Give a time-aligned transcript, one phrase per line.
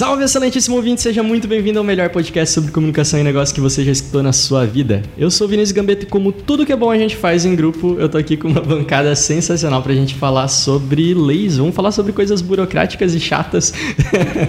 [0.00, 3.84] Salve, excelentíssimo ouvinte, seja muito bem-vindo ao melhor podcast sobre comunicação e negócio que você
[3.84, 5.02] já escutou na sua vida.
[5.18, 7.54] Eu sou o Vinícius Gambetta e como tudo que é bom a gente faz em
[7.54, 11.92] grupo, eu tô aqui com uma bancada sensacional pra gente falar sobre leis, vamos falar
[11.92, 13.74] sobre coisas burocráticas e chatas.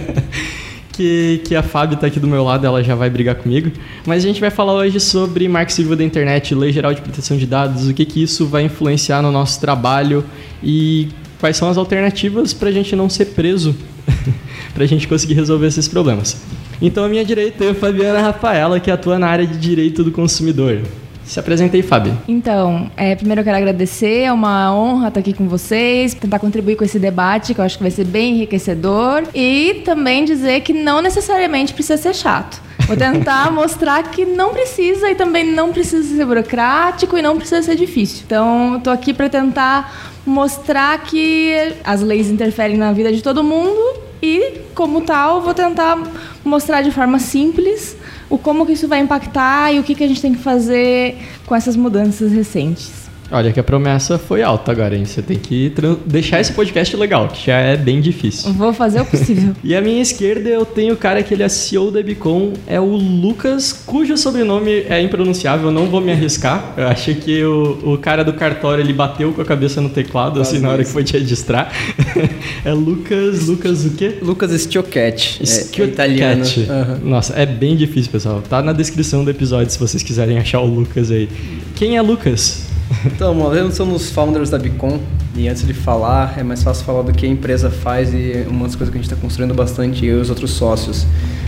[0.93, 3.73] que, que a Fábio tá aqui do meu lado, ela já vai brigar comigo.
[4.07, 7.35] Mas a gente vai falar hoje sobre marco civil da internet, lei geral de proteção
[7.35, 10.23] de dados, o que que isso vai influenciar no nosso trabalho
[10.63, 11.09] e
[11.41, 13.75] quais são as alternativas pra gente não ser preso,
[14.73, 16.41] pra gente conseguir resolver esses problemas.
[16.81, 20.81] Então, à minha direita, eu, Fabiana Rafaela, que atua na área de direito do consumidor.
[21.23, 22.17] Se apresentei, Fábio.
[22.27, 26.76] Então, é, primeiro eu quero agradecer, é uma honra estar aqui com vocês, tentar contribuir
[26.76, 30.73] com esse debate, que eu acho que vai ser bem enriquecedor, e também dizer que
[30.73, 32.61] não necessariamente precisa ser chato.
[32.87, 37.61] Vou tentar mostrar que não precisa e também não precisa ser burocrático e não precisa
[37.61, 38.23] ser difícil.
[38.26, 43.99] Então, estou aqui para tentar mostrar que as leis interferem na vida de todo mundo
[44.21, 46.01] e, como tal, vou tentar
[46.43, 47.97] mostrar de forma simples
[48.29, 51.17] o como que isso vai impactar e o que, que a gente tem que fazer
[51.45, 53.01] com essas mudanças recentes.
[53.32, 55.05] Olha que a promessa foi alta agora, hein?
[55.05, 55.74] Você tem que
[56.05, 58.51] deixar esse podcast legal, que já é bem difícil.
[58.54, 59.55] Vou fazer o possível.
[59.63, 62.79] E à minha esquerda eu tenho o cara que ele é CEO da Bicom, é
[62.79, 66.73] o Lucas, cujo sobrenome é impronunciável, eu não vou me arriscar.
[66.75, 70.41] Eu achei que o, o cara do cartório ele bateu com a cabeça no teclado,
[70.41, 71.72] assim, na hora que foi te registrar.
[72.66, 74.18] é Lucas, Lucas o quê?
[74.22, 75.81] Lucas Stiochetti, é, é Schiochetti.
[75.84, 76.44] italiano.
[76.69, 77.00] Aham.
[77.03, 78.41] Nossa, é bem difícil, pessoal.
[78.41, 81.29] Tá na descrição do episódio se vocês quiserem achar o Lucas aí.
[81.75, 82.70] Quem é Lucas?
[83.06, 85.00] Então, nós somos founders da Bicom
[85.35, 88.75] e antes de falar, é mais fácil falar do que a empresa faz e umas
[88.75, 91.07] coisas que a gente está construindo bastante, eu e os outros sócios.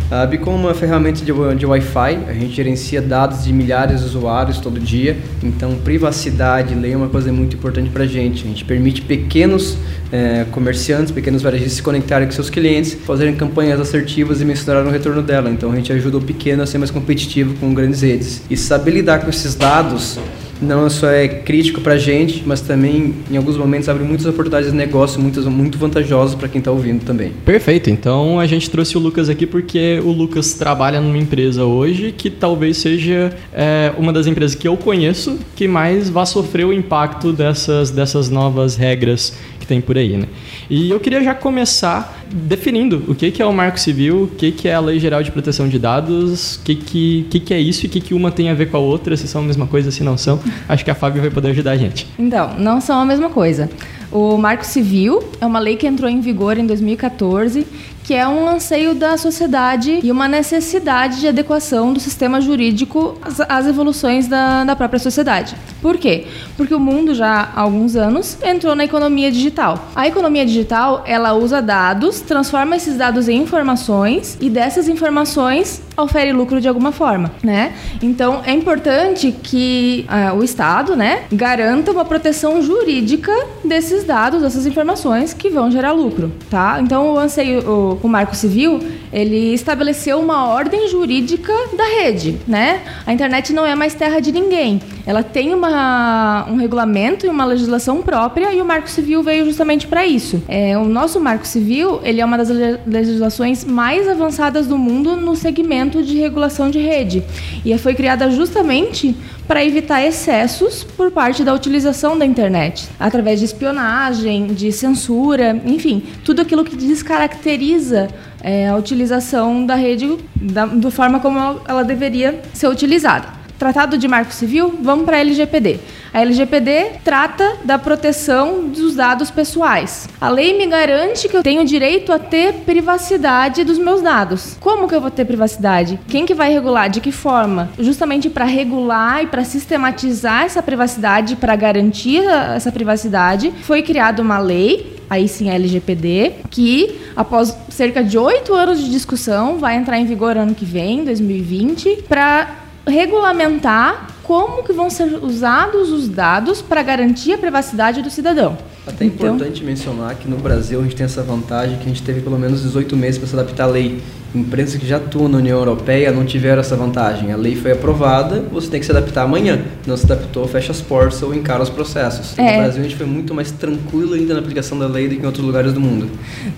[0.09, 4.05] A Bicom é uma ferramenta de, de Wi-Fi, a gente gerencia dados de milhares de
[4.05, 8.43] usuários todo dia, então privacidade, lei é uma coisa muito importante para a gente.
[8.43, 9.77] A gente permite pequenos
[10.11, 14.89] eh, comerciantes, pequenos varejistas se conectarem com seus clientes, fazerem campanhas assertivas e mensurar o
[14.89, 15.49] retorno dela.
[15.49, 18.43] Então a gente ajuda o pequeno a ser mais competitivo com grandes redes.
[18.49, 20.19] E saber lidar com esses dados
[20.61, 24.71] não só é crítico para a gente, mas também em alguns momentos abre muitas oportunidades
[24.71, 27.31] de negócio muitas, muito vantajosas para quem está ouvindo também.
[27.45, 32.11] Perfeito, então a gente trouxe o Lucas aqui porque o Lucas trabalha numa empresa hoje
[32.11, 36.73] que talvez seja é, uma das empresas que eu conheço que mais vai sofrer o
[36.73, 39.33] impacto dessas, dessas novas regras
[39.73, 40.27] tem por aí, né?
[40.69, 44.51] E eu queria já começar definindo o que, que é o Marco Civil, o que,
[44.51, 47.87] que é a Lei Geral de Proteção de Dados, o que, que, é isso e
[47.87, 49.89] o que, que uma tem a ver com a outra, se são a mesma coisa,
[49.89, 50.39] se não são.
[50.69, 52.07] Acho que a Fábio vai poder ajudar a gente.
[52.19, 53.67] Então, não são a mesma coisa.
[54.11, 57.65] O Marco Civil é uma lei que entrou em vigor em 2014,
[58.03, 63.39] que é um anseio da sociedade e uma necessidade de adequação do sistema jurídico às,
[63.39, 65.55] às evoluções da, da própria sociedade.
[65.81, 66.25] Por quê?
[66.55, 69.89] Porque o mundo já há alguns anos entrou na economia digital.
[69.95, 76.31] A economia digital, ela usa dados, transforma esses dados em informações e dessas informações ofere
[76.31, 77.73] lucro de alguma forma, né?
[78.01, 83.31] Então é importante que ah, o Estado, né, garanta uma proteção jurídica
[83.63, 86.79] desses dados, dessas informações que vão gerar lucro, tá?
[86.81, 88.79] Então o anseio, o, o Marco Civil,
[89.11, 92.81] ele estabeleceu uma ordem jurídica da rede, né?
[93.05, 94.81] A internet não é mais terra de ninguém.
[95.05, 99.85] Ela tem uma, um regulamento e uma legislação própria e o Marco Civil veio justamente
[99.87, 100.41] para isso.
[100.47, 105.15] É, o nosso Marco Civil, ele é uma das le- legislações mais avançadas do mundo
[105.17, 107.23] no segmento de regulação de rede
[107.65, 109.15] e foi criada justamente
[109.47, 116.03] para evitar excessos por parte da utilização da internet, através de espionagem, de censura, enfim,
[116.23, 118.07] tudo aquilo que descaracteriza
[118.41, 123.42] é, a utilização da rede da, da forma como ela deveria ser utilizada.
[123.63, 125.79] Tratado de Marco Civil, vamos para a LGPD.
[126.13, 130.09] A LGPD trata da proteção dos dados pessoais.
[130.19, 134.57] A lei me garante que eu tenho direito a ter privacidade dos meus dados.
[134.59, 135.97] Como que eu vou ter privacidade?
[136.09, 136.89] Quem que vai regular?
[136.89, 137.69] De que forma?
[137.79, 144.39] Justamente para regular e para sistematizar essa privacidade, para garantir essa privacidade, foi criada uma
[144.39, 149.99] lei aí sim a LGPD, que após cerca de oito anos de discussão vai entrar
[149.99, 156.61] em vigor ano que vem, 2020, para regulamentar como que vão ser usados os dados
[156.61, 158.57] para garantir a privacidade do cidadão.
[158.85, 162.03] Até Então- importante mencionar que no Brasil a gente tem essa vantagem que a gente
[162.03, 164.01] teve pelo menos 18 meses para se adaptar à lei.
[164.33, 167.31] Empresas que já atuam na União Europeia não tiveram essa vantagem.
[167.31, 169.61] A lei foi aprovada, você tem que se adaptar amanhã.
[169.85, 172.37] Não se adaptou, fecha as portas ou encara os processos.
[172.37, 172.51] É.
[172.57, 175.21] No Brasil a gente foi muito mais tranquilo ainda na aplicação da lei do que
[175.21, 176.09] em outros lugares do mundo.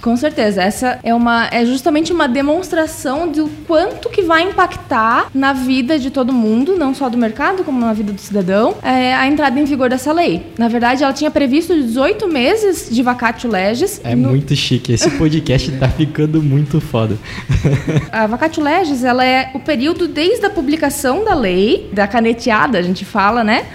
[0.02, 5.54] Com certeza, essa é uma é justamente uma demonstração do quanto que vai impactar na
[5.54, 9.28] vida de todo mundo, não só do mercado, como na vida do cidadão, é, a
[9.28, 10.44] entrada em vigor dessa lei.
[10.58, 14.00] Na verdade, ela tinha previsto 18 meses de vacatio legis.
[14.04, 14.94] É No- muito chique.
[14.94, 17.18] Esse podcast tá ficando muito foda.
[18.12, 22.82] A vacatio legis, ela é o período desde a publicação da lei, da caneteada, a
[22.82, 23.66] gente fala, né?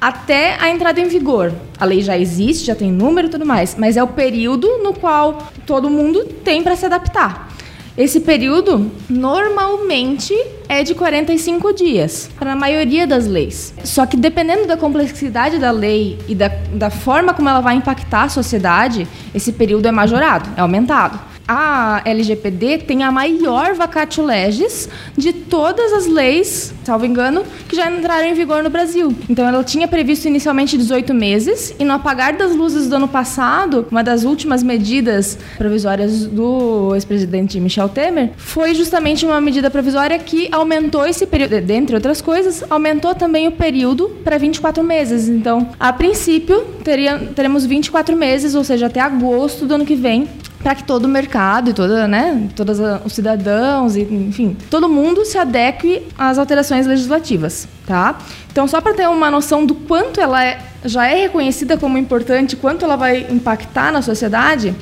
[0.00, 1.52] Até a entrada em vigor.
[1.78, 4.92] A lei já existe, já tem número e tudo mais, mas é o período no
[4.92, 7.48] qual todo mundo tem para se adaptar.
[7.96, 10.34] Esse período normalmente
[10.68, 13.72] é de 45 dias, para a maioria das leis.
[13.84, 18.24] Só que dependendo da complexidade da lei e da, da forma como ela vai impactar
[18.24, 21.18] a sociedade, esse período é majorado, é aumentado.
[21.48, 27.90] A LGPD tem a maior vacatio legis de todas as leis, salvo engano, que já
[27.90, 29.14] entraram em vigor no Brasil.
[29.28, 33.86] Então ela tinha previsto inicialmente 18 meses e no apagar das luzes do ano passado,
[33.90, 40.48] uma das últimas medidas provisórias do ex-presidente Michel Temer foi justamente uma medida provisória que
[40.50, 45.28] aumentou esse período, dentre outras coisas, aumentou também o período para 24 meses.
[45.28, 50.28] Então, a princípio, teria, teremos 24 meses, ou seja, até agosto do ano que vem,
[50.66, 55.38] para que todo o mercado e toda, né, todos os cidadãos enfim, todo mundo se
[55.38, 58.18] adeque às alterações legislativas, tá?
[58.50, 62.56] Então, só para ter uma noção do quanto ela é- já é reconhecida como importante,
[62.56, 64.74] quanto ela vai impactar na sociedade,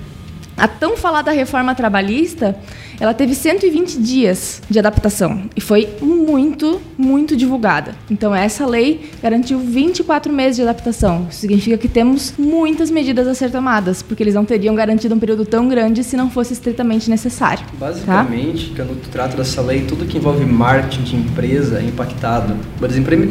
[0.56, 2.56] a tão falada reforma trabalhista,
[3.00, 7.94] ela teve 120 dias de adaptação e foi muito, muito divulgada.
[8.10, 11.26] Então essa lei garantiu 24 meses de adaptação.
[11.28, 15.18] Isso significa que temos muitas medidas a ser tomadas, porque eles não teriam garantido um
[15.18, 17.64] período tão grande se não fosse estritamente necessário.
[17.66, 17.72] tá?
[17.78, 22.56] Basicamente, quando tu trata dessa lei, tudo que envolve marketing de empresa é impactado.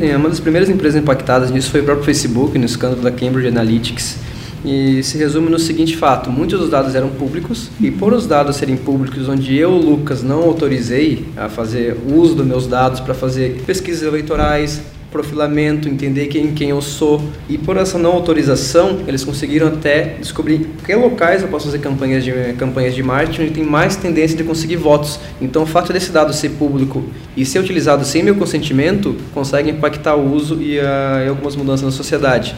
[0.01, 3.47] Eh, uma das primeiras empresas impactadas nisso foi o próprio Facebook, no escândalo da Cambridge
[3.47, 4.32] Analytics.
[4.63, 8.55] E se resume no seguinte fato: muitos dos dados eram públicos, e por os dados
[8.55, 13.61] serem públicos, onde eu, Lucas, não autorizei a fazer uso dos meus dados para fazer
[13.65, 14.81] pesquisas eleitorais,
[15.13, 17.21] profilamento, entender quem, quem eu sou.
[17.47, 22.23] E por essa não autorização, eles conseguiram até descobrir que locais eu posso fazer campanhas
[22.23, 25.19] de, campanhas de marketing onde tem mais tendência de conseguir votos.
[25.39, 27.03] Então o fato desse dado ser público
[27.37, 31.85] e ser utilizado sem meu consentimento consegue impactar o uso e, ah, e algumas mudanças
[31.85, 32.55] na sociedade.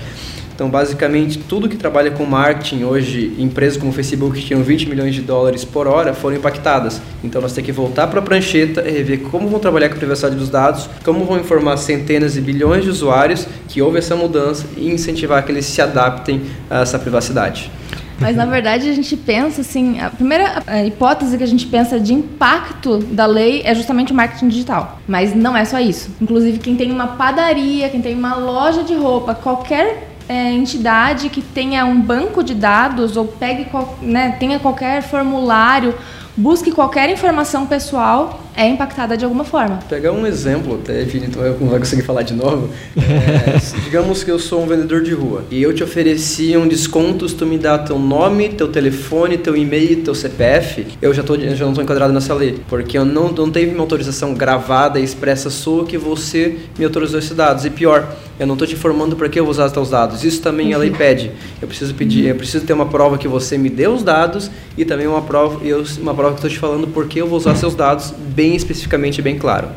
[0.55, 4.87] Então, basicamente, tudo que trabalha com marketing hoje, empresas como o Facebook que tinham 20
[4.87, 7.01] milhões de dólares por hora, foram impactadas.
[7.21, 9.97] Então, nós temos que voltar para a prancheta e rever como vão trabalhar com a
[9.97, 14.65] privacidade dos dados, como vão informar centenas e bilhões de usuários que houve essa mudança
[14.77, 17.69] e incentivar que eles se adaptem a essa privacidade.
[18.17, 22.13] Mas na verdade a gente pensa assim, a primeira hipótese que a gente pensa de
[22.13, 25.01] impacto da lei é justamente o marketing digital.
[25.05, 26.11] Mas não é só isso.
[26.21, 31.41] Inclusive quem tem uma padaria, quem tem uma loja de roupa, qualquer eh, entidade que
[31.41, 33.67] tenha um banco de dados ou pegue
[34.01, 35.95] né, tenha qualquer formulário,
[36.35, 39.79] busque qualquer informação pessoal, é impactada de alguma forma.
[39.89, 42.69] Pegar um exemplo, até Vini, tu não vai conseguir falar de novo.
[42.97, 47.27] É, digamos que eu sou um vendedor de rua e eu te ofereci um desconto
[47.27, 51.37] se tu me dá teu nome, teu telefone, teu e-mail, teu CPF, eu já, tô,
[51.37, 52.59] já não estou enquadrado nessa lei.
[52.67, 57.19] Porque eu não, não teve uma autorização gravada e expressa sua que você me autorizou
[57.19, 57.65] esses dados.
[57.65, 60.23] E pior, eu não estou te informando para que eu vou usar os teus dados.
[60.23, 61.31] Isso também a lei pede.
[61.61, 64.85] Eu preciso pedir, eu preciso ter uma prova que você me deu os dados e
[64.85, 67.75] também uma prova, eu, uma prova que estou te falando porque eu vou usar seus
[67.75, 69.69] dados bem especificamente, bem claro.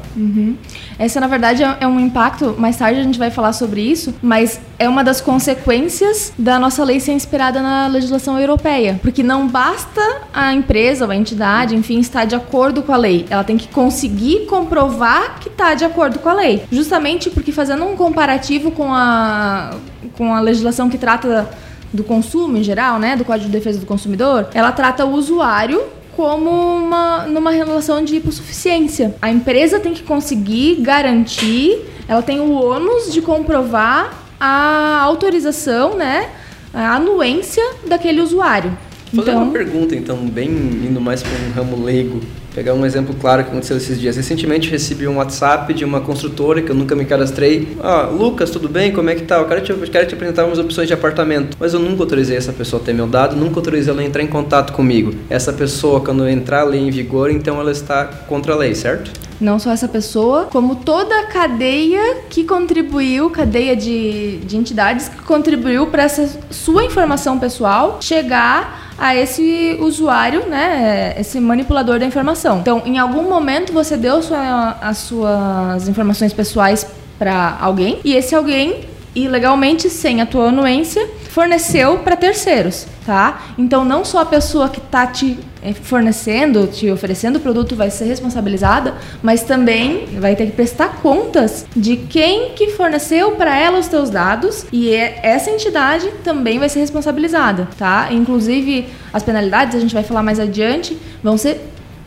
[0.98, 2.54] Essa, na verdade, é é um impacto.
[2.58, 6.84] Mais tarde a gente vai falar sobre isso, mas é uma das consequências da nossa
[6.84, 8.98] lei ser inspirada na legislação europeia.
[9.02, 10.00] Porque não basta
[10.32, 13.26] a empresa ou a entidade, enfim, estar de acordo com a lei.
[13.30, 16.62] Ela tem que conseguir comprovar que está de acordo com a lei.
[16.70, 19.74] Justamente porque, fazendo um comparativo com a,
[20.16, 21.48] com a legislação que trata
[21.92, 25.82] do consumo em geral, né, do Código de Defesa do Consumidor, ela trata o usuário
[26.18, 29.14] como uma, numa relação de hipossuficiência.
[29.22, 36.28] A empresa tem que conseguir garantir, ela tem o ônus de comprovar a autorização, né,
[36.74, 38.76] a anuência daquele usuário.
[39.14, 42.20] Fazer Então, uma pergunta, então, bem indo mais para um ramo leigo.
[42.54, 44.16] Pegar um exemplo claro que aconteceu esses dias.
[44.16, 47.76] Recentemente recebi um WhatsApp de uma construtora que eu nunca me cadastrei.
[47.80, 48.92] Ah, Lucas, tudo bem?
[48.92, 49.36] Como é que tá?
[49.36, 51.56] Eu quero te, eu quero te apresentar umas opções de apartamento.
[51.58, 54.22] Mas eu nunca autorizei essa pessoa a ter meu dado, nunca autorizei ela a entrar
[54.22, 55.14] em contato comigo.
[55.30, 59.12] Essa pessoa, quando entrar a lei em vigor, então ela está contra a lei, certo?
[59.40, 65.22] Não só essa pessoa, como toda a cadeia que contribuiu, cadeia de, de entidades que
[65.22, 72.58] contribuiu para essa sua informação pessoal chegar a esse usuário, né, esse manipulador da informação.
[72.58, 76.86] Então, em algum momento você deu sua, as suas informações pessoais
[77.18, 83.42] para alguém e esse alguém ilegalmente, sem a tua anuência, forneceu para terceiros, tá?
[83.56, 85.38] Então não só a pessoa que está te
[85.82, 91.66] fornecendo, te oferecendo o produto vai ser responsabilizada, mas também vai ter que prestar contas
[91.76, 96.68] de quem que forneceu para ela os teus dados e é, essa entidade também vai
[96.68, 98.08] ser responsabilizada, tá?
[98.10, 101.60] Inclusive as penalidades, a gente vai falar mais adiante, vão ser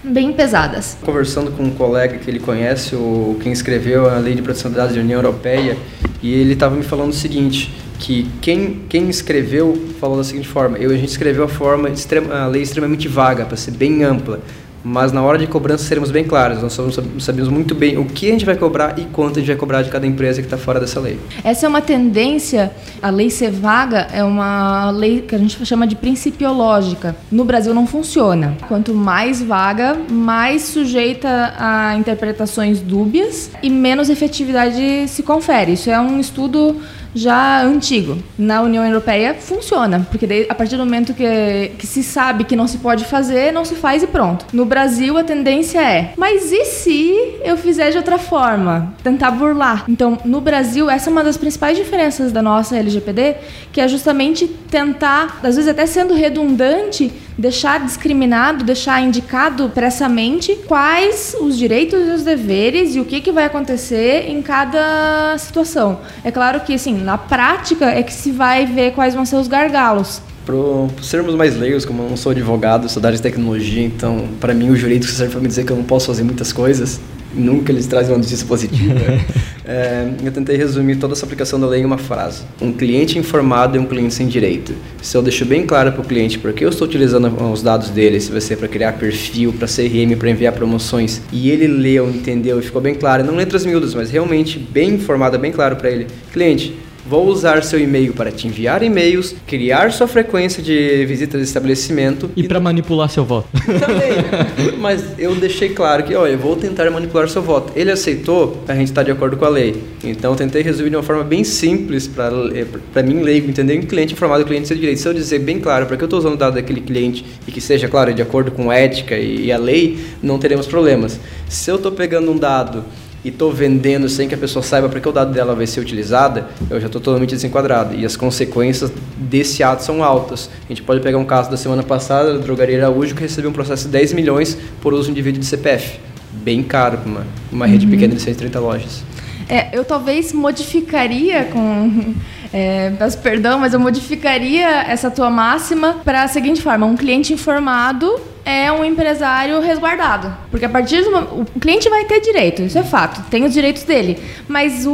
[0.03, 0.98] bem pesadas.
[1.01, 4.77] Conversando com um colega que ele conhece, o quem escreveu a Lei de Proteção de
[4.77, 5.77] Dados da União Europeia,
[6.22, 10.77] e ele estava me falando o seguinte, que quem, quem escreveu falou da seguinte forma,
[10.77, 14.39] eu, a gente escreveu a forma, extrema, a lei extremamente vaga, para ser bem ampla,
[14.83, 16.61] mas na hora de cobrança seremos bem claros.
[16.61, 16.77] Nós
[17.19, 19.81] sabemos muito bem o que a gente vai cobrar e quanto a gente vai cobrar
[19.81, 21.19] de cada empresa que está fora dessa lei.
[21.43, 22.71] Essa é uma tendência,
[23.01, 27.15] a lei ser vaga é uma lei que a gente chama de principiológica.
[27.31, 28.57] No Brasil não funciona.
[28.67, 35.73] Quanto mais vaga, mais sujeita a interpretações dúbias e menos efetividade se confere.
[35.73, 36.77] Isso é um estudo
[37.13, 38.17] já antigo.
[38.37, 42.55] Na União Europeia funciona, porque daí, a partir do momento que, que se sabe que
[42.55, 44.45] não se pode fazer, não se faz e pronto.
[44.53, 48.93] No Brasil a tendência é, mas e se eu fizer de outra forma?
[49.03, 49.85] Tentar burlar.
[49.87, 53.35] Então, no Brasil, essa é uma das principais diferenças da nossa LGPD,
[53.71, 57.11] que é justamente tentar, às vezes até sendo redundante,
[57.41, 63.31] deixar discriminado, deixar indicado expressamente quais os direitos e os deveres e o que, que
[63.31, 66.01] vai acontecer em cada situação.
[66.24, 69.48] É claro que, assim, na prática é que se vai ver quais vão ser os
[69.48, 70.21] gargalos.
[70.45, 74.27] Por sermos mais leigos, como eu não sou advogado, sou da área de tecnologia, então,
[74.39, 77.00] para mim, o jurídico serve para me dizer que eu não posso fazer muitas coisas
[77.33, 78.93] nunca eles trazem uma notícia positiva.
[79.65, 82.43] é, eu tentei resumir toda essa aplicação da lei em uma frase.
[82.61, 84.73] Um cliente informado é um cliente sem direito.
[85.01, 88.19] Se eu deixo bem claro para o cliente porque eu estou utilizando os dados dele,
[88.19, 92.59] se vai ser para criar perfil, para CRM, para enviar promoções, e ele leu, entendeu
[92.59, 96.07] e ficou bem claro, não letras miúdas, mas realmente bem informado, bem claro para ele.
[96.31, 101.48] Cliente, Vou usar seu e-mail para te enviar e-mails, criar sua frequência de visitas de
[101.48, 102.29] estabelecimento.
[102.36, 103.48] E, e para manipular seu voto.
[103.51, 104.77] Também.
[104.79, 107.74] Mas eu deixei claro que, olha, eu vou tentar manipular seu voto.
[107.75, 109.81] Ele aceitou, a gente está de acordo com a lei.
[110.03, 114.13] Então eu tentei resolver de uma forma bem simples para mim, leigo, entender um cliente
[114.13, 115.00] informado, o cliente ser direito.
[115.00, 117.51] Se eu dizer bem claro para que eu estou usando o dado daquele cliente e
[117.51, 121.20] que seja, claro, de acordo com a ética e a lei, não teremos problemas.
[121.50, 122.84] Se eu estou pegando um dado
[123.23, 125.79] e estou vendendo sem que a pessoa saiba para que o dado dela vai ser
[125.79, 127.95] utilizada, eu já estou totalmente desenquadrado.
[127.95, 130.49] E as consequências desse ato são altas.
[130.65, 133.53] A gente pode pegar um caso da semana passada, da drogaria Araújo, que recebeu um
[133.53, 135.99] processo de 10 milhões por uso indivíduo de CPF.
[136.31, 137.91] Bem caro para uma, uma rede uhum.
[137.91, 139.03] pequena de 130 lojas.
[139.47, 142.13] É, eu talvez modificaria com.
[142.53, 147.31] É, peço perdão, mas eu modificaria essa tua máxima para a seguinte forma: um cliente
[147.31, 150.36] informado é um empresário resguardado.
[150.50, 153.83] Porque a partir do o cliente vai ter direito, isso é fato, tem os direitos
[153.83, 154.21] dele.
[154.48, 154.93] Mas o,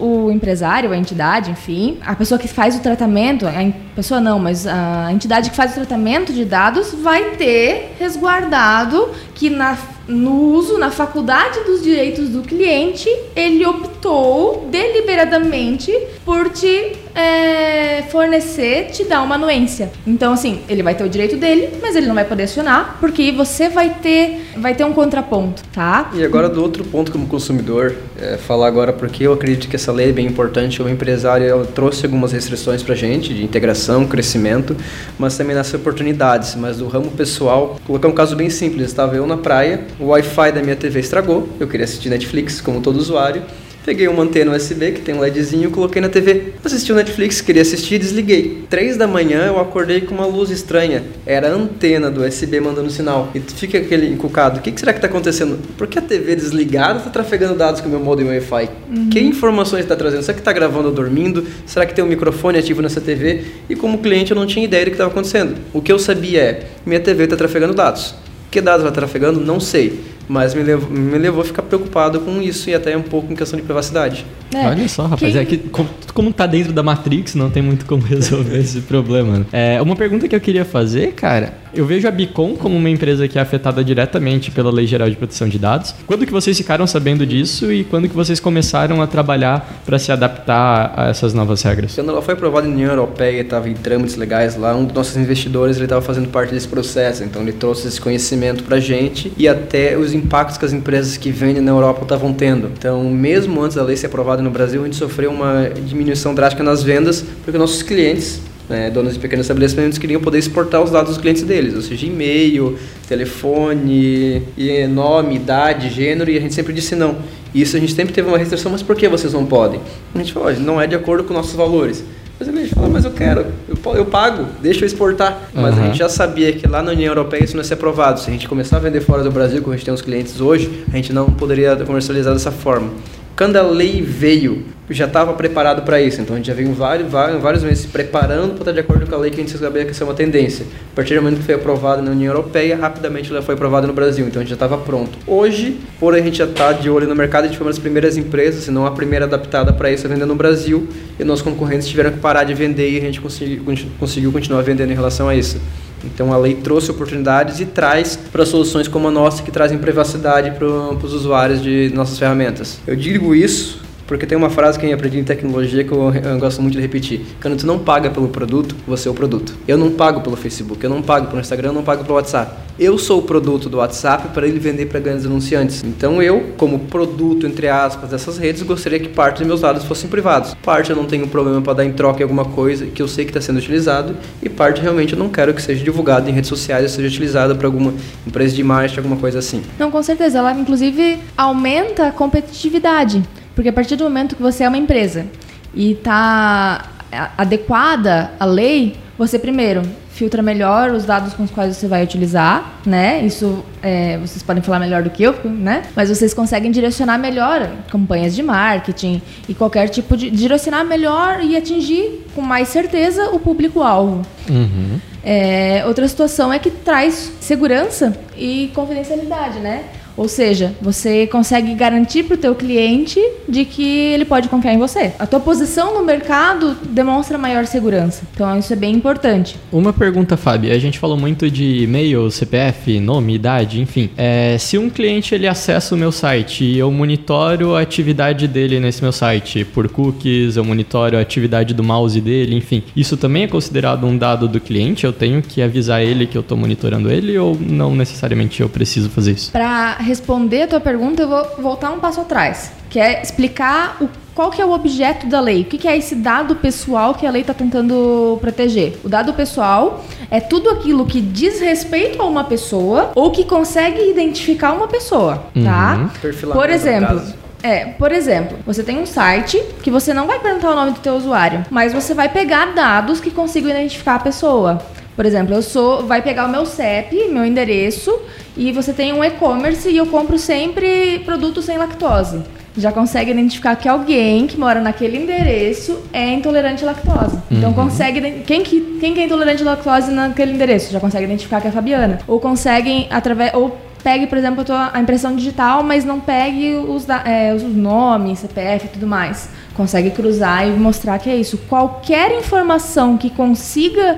[0.00, 3.52] o empresário, a entidade, enfim, a pessoa que faz o tratamento, a
[3.94, 9.50] pessoa não, mas a entidade que faz o tratamento de dados vai ter resguardado que
[9.50, 9.76] na
[10.08, 15.92] no uso, na faculdade dos direitos do cliente, ele optou deliberadamente
[16.24, 19.90] por te é, fornecer, te dar uma anuência.
[20.06, 23.32] Então, assim, ele vai ter o direito dele, mas ele não vai poder acionar, porque
[23.32, 26.10] você vai ter, vai ter um contraponto, tá?
[26.14, 29.90] E agora do outro ponto como consumidor, é, falar agora porque eu acredito que essa
[29.90, 30.80] lei é bem importante.
[30.80, 34.76] O empresário trouxe algumas restrições para gente de integração, crescimento,
[35.18, 36.54] mas também nas oportunidades.
[36.54, 38.86] Mas do ramo pessoal, colocar um caso bem simples.
[38.86, 42.80] Estava eu na praia, o Wi-Fi da minha TV estragou, eu queria assistir Netflix como
[42.80, 43.42] todo usuário.
[43.84, 46.52] Peguei uma antena USB que tem um LEDzinho, coloquei na TV.
[46.62, 48.64] Assisti o Netflix, queria assistir, desliguei.
[48.68, 51.04] Três da manhã eu acordei com uma luz estranha.
[51.24, 53.30] Era a antena do USB mandando sinal.
[53.34, 54.58] E fica aquele encucado.
[54.58, 55.58] O que, que será que está acontecendo?
[55.76, 58.68] Por que a TV desligada está trafegando dados com o meu modem Wi-Fi?
[58.90, 59.10] Uhum.
[59.10, 60.22] Que informações está trazendo?
[60.22, 61.46] Será que está gravando ou dormindo?
[61.64, 63.44] Será que tem um microfone ativo nessa TV?
[63.70, 65.56] E como cliente eu não tinha ideia do que estava acontecendo.
[65.72, 68.14] O que eu sabia é, minha TV está trafegando dados.
[68.50, 69.40] Que dados ela está trafegando?
[69.40, 73.02] Não sei mas me levou, me levou a ficar preocupado com isso e até um
[73.02, 74.26] pouco em questão de privacidade.
[74.54, 77.86] É, Olha só, rapaz, é que como, como tá dentro da Matrix, não tem muito
[77.86, 79.46] como resolver esse problema.
[79.52, 83.28] É, uma pergunta que eu queria fazer, cara, eu vejo a Bicom como uma empresa
[83.28, 85.94] que é afetada diretamente pela Lei Geral de Proteção de Dados.
[86.06, 90.10] Quando que vocês ficaram sabendo disso e quando que vocês começaram a trabalhar para se
[90.10, 91.94] adaptar a essas novas regras?
[91.94, 95.16] Quando ela foi aprovada na União Europeia, estava em trâmites legais lá, um dos nossos
[95.16, 99.48] investidores ele estava fazendo parte desse processo, então ele trouxe esse conhecimento para gente e
[99.48, 102.70] até os impactos que as empresas que vendem na Europa estavam tendo.
[102.76, 106.62] Então, mesmo antes da lei ser aprovada no Brasil, a gente sofreu uma diminuição drástica
[106.62, 111.10] nas vendas, porque nossos clientes né, donos de pequenos estabelecimentos queriam poder exportar os dados
[111.12, 114.42] dos clientes deles, ou seja, e-mail, telefone,
[114.90, 117.16] nome, idade, gênero, e a gente sempre disse não.
[117.54, 119.80] Isso a gente sempre teve uma restrição, mas por que vocês não podem?
[120.14, 122.04] A gente falou, não é de acordo com nossos valores.
[122.38, 125.50] Mas a gente falou, mas eu quero, eu, eu pago, deixa eu exportar.
[125.52, 125.82] Mas Uhum.
[125.82, 128.20] a gente já sabia que lá na União Europeia isso não ia ser aprovado.
[128.20, 130.40] Se a gente começar a vender fora do Brasil, como a gente tem os clientes
[130.40, 132.90] hoje, a gente não poderia comercializar dessa forma.
[133.38, 136.20] Quando a lei veio, já estava preparado para isso.
[136.20, 139.06] Então a gente já veio vários, vários, vários meses se preparando para estar de acordo
[139.06, 140.66] com a lei que a gente sabia que isso é uma tendência.
[140.92, 143.92] A partir do momento que foi aprovada na União Europeia, rapidamente ela foi aprovada no
[143.92, 144.26] Brasil.
[144.26, 145.16] Então a gente já estava pronto.
[145.24, 147.44] Hoje, porém, a gente já está de olho no mercado.
[147.44, 150.10] A gente foi uma das primeiras empresas, se não a primeira adaptada para isso, a
[150.10, 150.88] vender no Brasil.
[151.16, 153.62] E nossos concorrentes tiveram que parar de vender e a gente conseguiu,
[154.00, 155.60] conseguiu continuar vendendo em relação a isso.
[156.04, 160.52] Então a lei trouxe oportunidades e traz para soluções como a nossa que trazem privacidade
[160.52, 162.78] para os usuários de nossas ferramentas.
[162.86, 166.38] Eu digo isso porque tem uma frase que eu aprendi em tecnologia que eu, eu
[166.38, 167.20] gosto muito de repetir.
[167.42, 169.54] Quando tu não paga pelo produto, você é o produto.
[169.68, 172.68] Eu não pago pelo Facebook, eu não pago pelo Instagram, eu não pago pelo WhatsApp.
[172.78, 175.84] Eu sou o produto do WhatsApp para ele vender para grandes anunciantes.
[175.84, 180.08] Então eu, como produto, entre aspas, dessas redes, gostaria que parte dos meus dados fossem
[180.08, 180.54] privados.
[180.62, 183.26] Parte eu não tenho problema para dar em troca em alguma coisa que eu sei
[183.26, 186.48] que está sendo utilizado e parte realmente eu não quero que seja divulgado em redes
[186.48, 187.92] sociais ou seja utilizado para alguma
[188.26, 189.62] empresa de marketing, alguma coisa assim.
[189.78, 190.38] Não, com certeza.
[190.38, 193.22] Ela, inclusive, aumenta a competitividade.
[193.58, 195.26] Porque a partir do momento que você é uma empresa
[195.74, 196.90] e está
[197.36, 202.78] adequada à lei, você primeiro filtra melhor os dados com os quais você vai utilizar,
[202.86, 203.20] né?
[203.26, 205.82] Isso é, vocês podem falar melhor do que eu, né?
[205.96, 211.56] Mas vocês conseguem direcionar melhor campanhas de marketing e qualquer tipo de direcionar melhor e
[211.56, 214.22] atingir com mais certeza o público-alvo.
[214.48, 215.00] Uhum.
[215.24, 219.82] É, outra situação é que traz segurança e confidencialidade, né?
[220.18, 224.78] Ou seja, você consegue garantir para o teu cliente de que ele pode confiar em
[224.78, 225.12] você.
[225.16, 228.24] A tua posição no mercado demonstra maior segurança.
[228.34, 229.56] Então isso é bem importante.
[229.70, 230.72] Uma pergunta, Fábio.
[230.72, 234.10] A gente falou muito de e-mail, CPF, nome, idade, enfim.
[234.16, 238.80] É, se um cliente ele acessa o meu site e eu monitoro a atividade dele
[238.80, 242.82] nesse meu site por cookies, eu monitoro a atividade do mouse dele, enfim.
[242.96, 245.04] Isso também é considerado um dado do cliente?
[245.04, 249.08] Eu tenho que avisar ele que eu estou monitorando ele ou não necessariamente eu preciso
[249.10, 249.52] fazer isso?
[249.52, 254.08] Para responder a tua pergunta, eu vou voltar um passo atrás, que é explicar o,
[254.34, 257.26] qual que é o objeto da lei, o que, que é esse dado pessoal que
[257.26, 258.98] a lei está tentando proteger.
[259.04, 264.10] O dado pessoal é tudo aquilo que diz respeito a uma pessoa ou que consegue
[264.10, 265.98] identificar uma pessoa, tá?
[266.00, 266.08] Uhum.
[266.20, 267.22] Perfilamento, Por exemplo,
[267.62, 271.00] é, por exemplo, você tem um site que você não vai perguntar o nome do
[271.00, 274.80] teu usuário, mas você vai pegar dados que consigam identificar a pessoa.
[275.18, 278.16] Por exemplo, eu sou, vai pegar o meu CEP, meu endereço,
[278.56, 282.40] e você tem um e-commerce e eu compro sempre produtos sem lactose.
[282.76, 287.36] Já consegue identificar que alguém que mora naquele endereço é intolerante à lactose.
[287.50, 291.24] Então consegue ident- quem que quem que é intolerante à lactose naquele endereço já consegue
[291.24, 292.20] identificar que é a Fabiana.
[292.28, 296.74] Ou conseguem através ou pegue, por exemplo, a, tua, a impressão digital, mas não pegue
[296.76, 299.48] os, da- é, os nomes, CPF e tudo mais.
[299.74, 301.58] Consegue cruzar e mostrar que é isso.
[301.68, 304.16] Qualquer informação que consiga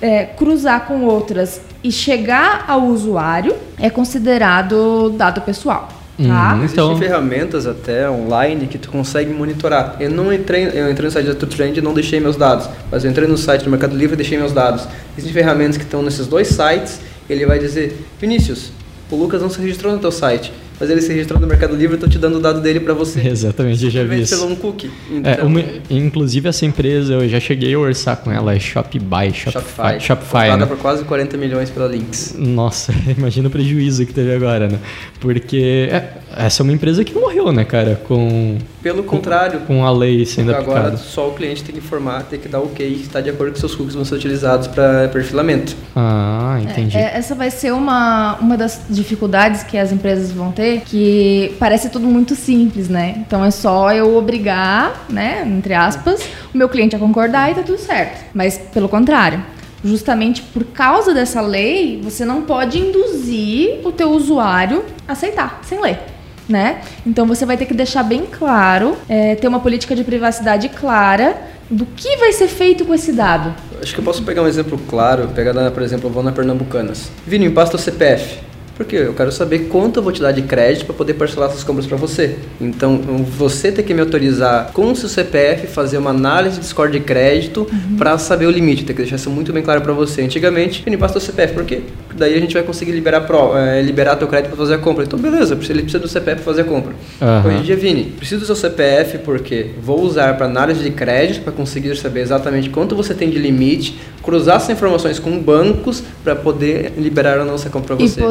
[0.00, 5.88] é, cruzar com outras e chegar ao usuário é considerado dado pessoal.
[6.16, 6.54] Tá?
[6.54, 6.64] Uhum.
[6.64, 9.96] Existem Então- ferramentas até online que tu consegue monitorar.
[10.00, 13.04] Eu não entrei, eu entrei no site da TrueTrend e não deixei meus dados, mas
[13.04, 14.86] eu entrei no site do Mercado Livre e deixei meus dados.
[15.16, 18.72] Existem ferramentas que estão nesses dois sites, ele vai dizer, Vinícius,
[19.10, 21.94] o Lucas não se registrou no teu site, mas ele se registrou no Mercado Livre
[21.94, 23.20] e estou te dando o dado dele para você.
[23.26, 24.46] Exatamente, eu já vi isso.
[24.46, 24.90] um cookie.
[25.24, 29.32] É, Então, uma- inclusive essa empresa, eu já cheguei a orçar com ela, é Shopify,
[29.34, 30.66] Shopify, Shopify, né?
[30.66, 32.34] por quase 40 milhões pela Lynx.
[32.38, 34.78] Nossa, imagina o prejuízo que teve agora, né?
[35.20, 38.00] Porque é, essa é uma empresa que morreu, né, cara?
[38.06, 40.96] Com, Pelo contrário, com a lei sendo agora aplicada.
[40.96, 43.60] só o cliente tem que informar, tem que dar ok, que está de acordo com
[43.60, 45.76] seus cookies vão ser utilizados para perfilamento.
[45.94, 46.96] Ah, entendi.
[46.96, 51.90] É, essa vai ser uma, uma das dificuldades que as empresas vão ter, que parece
[51.90, 53.16] tudo muito simples, né?
[53.18, 56.22] Então é só eu obrigar, né, entre aspas,
[56.54, 58.24] o meu cliente a concordar e tá tudo certo.
[58.32, 59.44] Mas pelo contrário,
[59.84, 65.78] justamente por causa dessa lei, você não pode induzir o teu usuário a aceitar, sem
[65.78, 66.17] ler.
[66.48, 66.80] Né?
[67.06, 71.36] Então você vai ter que deixar bem claro, é, ter uma política de privacidade clara
[71.70, 73.54] do que vai ser feito com esse dado.
[73.82, 77.10] Acho que eu posso pegar um exemplo claro, pegar, por exemplo, eu vou na Pernambucanas.
[77.26, 78.47] Vini, me passa teu CPF.
[78.78, 81.64] Porque eu quero saber quanto eu vou te dar de crédito para poder parcelar essas
[81.64, 82.36] compras para você.
[82.60, 86.92] Então, você tem que me autorizar com o seu CPF fazer uma análise de score
[86.92, 87.96] de crédito uhum.
[87.96, 88.84] para saber o limite.
[88.84, 90.22] Tem que deixar isso muito bem claro para você.
[90.22, 91.80] Antigamente, ele basta o CPF, por quê?
[92.14, 95.02] Daí a gente vai conseguir liberar pro, é, liberar teu crédito para fazer a compra.
[95.02, 96.92] Então, beleza, ele precisa do CPF para fazer a compra.
[97.20, 97.48] Uhum.
[97.48, 101.42] Hoje em dia, Vini, preciso do seu CPF porque vou usar para análise de crédito
[101.42, 106.36] para conseguir saber exatamente quanto você tem de limite, cruzar essas informações com bancos para
[106.36, 108.20] poder liberar a nossa compra para você.
[108.20, 108.22] E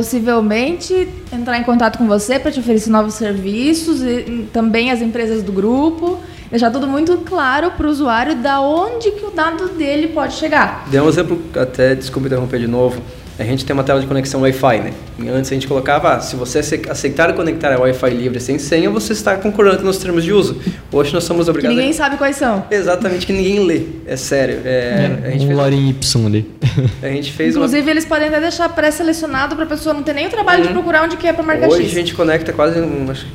[1.31, 5.51] entrar em contato com você para te oferecer novos serviços e também as empresas do
[5.51, 6.19] grupo.
[6.49, 10.87] Deixar tudo muito claro para o usuário da onde que o dado dele pode chegar.
[10.89, 13.01] Dê um exemplo, até desculpe interromper de novo
[13.39, 14.93] a gente tem uma tela de conexão Wi-Fi, né?
[15.31, 19.13] Antes a gente colocava, ah, se você aceitar conectar a Wi-Fi livre sem senha, você
[19.13, 20.59] está concordando nos termos de uso.
[20.91, 21.75] Hoje nós somos obrigados.
[21.75, 21.97] Que ninguém a...
[21.97, 22.65] sabe quais são.
[22.71, 23.83] Exatamente, que ninguém lê.
[24.07, 24.61] É sério.
[24.65, 25.73] É, é a gente um fez...
[25.73, 26.51] em Y ali.
[27.01, 27.91] A gente fez Inclusive, uma...
[27.91, 30.67] eles podem até deixar pré-selecionado para a pessoa não ter nem o trabalho uhum.
[30.67, 31.91] de procurar onde que é para marcar Hoje X.
[31.91, 32.79] a gente conecta quase,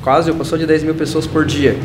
[0.03, 1.77] quase, eu passou de 10 mil pessoas por dia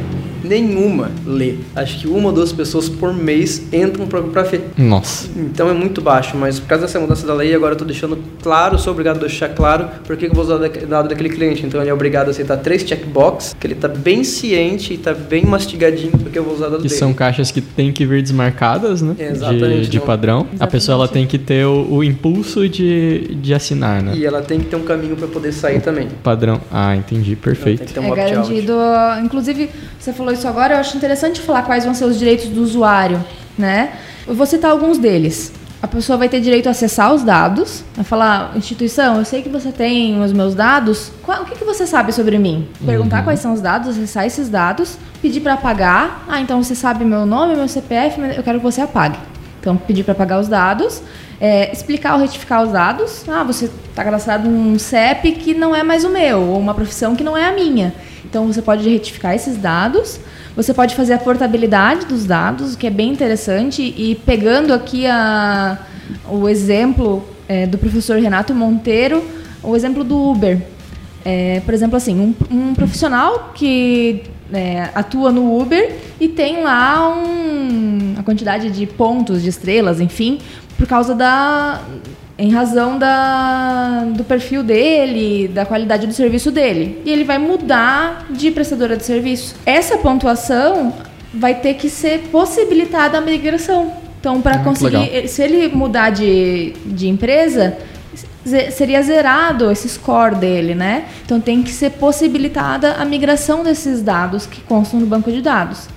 [0.43, 1.56] nenhuma lê.
[1.76, 4.69] Acho que uma ou duas pessoas por mês entram para ver.
[4.78, 5.30] Nossa.
[5.36, 8.17] Então é muito baixo, mas por causa dessa mudança da lei, agora eu tô deixando
[8.41, 11.65] claro, sou obrigado a deixar claro porque eu vou usar o dado daquele cliente.
[11.65, 15.13] Então ele é obrigado a aceitar três checkbox, que ele tá bem ciente e tá
[15.13, 17.00] bem mastigadinho porque eu vou usar o dado que dele.
[17.00, 19.15] são caixas que tem que vir desmarcadas, né?
[19.17, 19.82] Exatamente.
[19.82, 20.39] De, de padrão.
[20.39, 20.63] Exatamente.
[20.63, 24.13] A pessoa ela tem que ter o, o, impulso de, de assinar, né?
[24.15, 26.08] E ela tem que ter um caminho para poder sair também.
[26.23, 26.60] Padrão.
[26.71, 27.36] Ah, entendi.
[27.36, 28.00] Perfeito.
[28.00, 28.73] Um é garantido.
[29.23, 29.69] Inclusive,
[30.00, 33.24] você falou isso agora, eu acho interessante falar quais vão ser os direitos do usuário,
[33.58, 33.94] né?
[34.28, 35.54] Eu vou citar alguns deles.
[35.82, 39.50] A pessoa vai ter direito a acessar os dados, vai falar, instituição, eu sei que
[39.50, 42.68] você tem os meus dados, qual, o que, que você sabe sobre mim?
[42.84, 43.24] Perguntar uhum.
[43.26, 46.26] quais são os dados, acessar esses dados, pedir para apagar.
[46.28, 49.20] Ah, então você sabe meu nome, meu CPF, eu quero que você apague.
[49.60, 51.02] Então, pedir para apagar os dados,
[51.40, 53.24] é, explicar ou retificar os dados.
[53.30, 57.16] Ah, você está cadastrado num CEP que não é mais o meu, ou uma profissão
[57.16, 57.94] que não é a minha.
[58.30, 60.20] Então você pode retificar esses dados.
[60.56, 63.82] Você pode fazer a portabilidade dos dados, o que é bem interessante.
[63.82, 65.78] E pegando aqui a,
[66.30, 69.24] o exemplo é, do professor Renato Monteiro,
[69.63, 70.62] o exemplo do Uber.
[71.24, 77.16] É, por exemplo, assim, um, um profissional que é, atua no Uber e tem lá
[77.16, 80.40] um, a quantidade de pontos, de estrelas, enfim,
[80.78, 81.82] por causa da,
[82.38, 87.02] em razão da, do perfil dele, da qualidade do serviço dele.
[87.04, 89.56] E ele vai mudar de prestadora de serviço.
[89.65, 90.93] Essa pontuação
[91.34, 93.91] vai ter que ser possibilitada a migração.
[94.19, 95.28] Então, para conseguir, legal.
[95.28, 97.78] se ele mudar de, de empresa,
[98.71, 101.06] seria zerado esse score dele, né?
[101.26, 105.88] Então tem que ser possibilitada a migração desses dados que constam no banco de dados.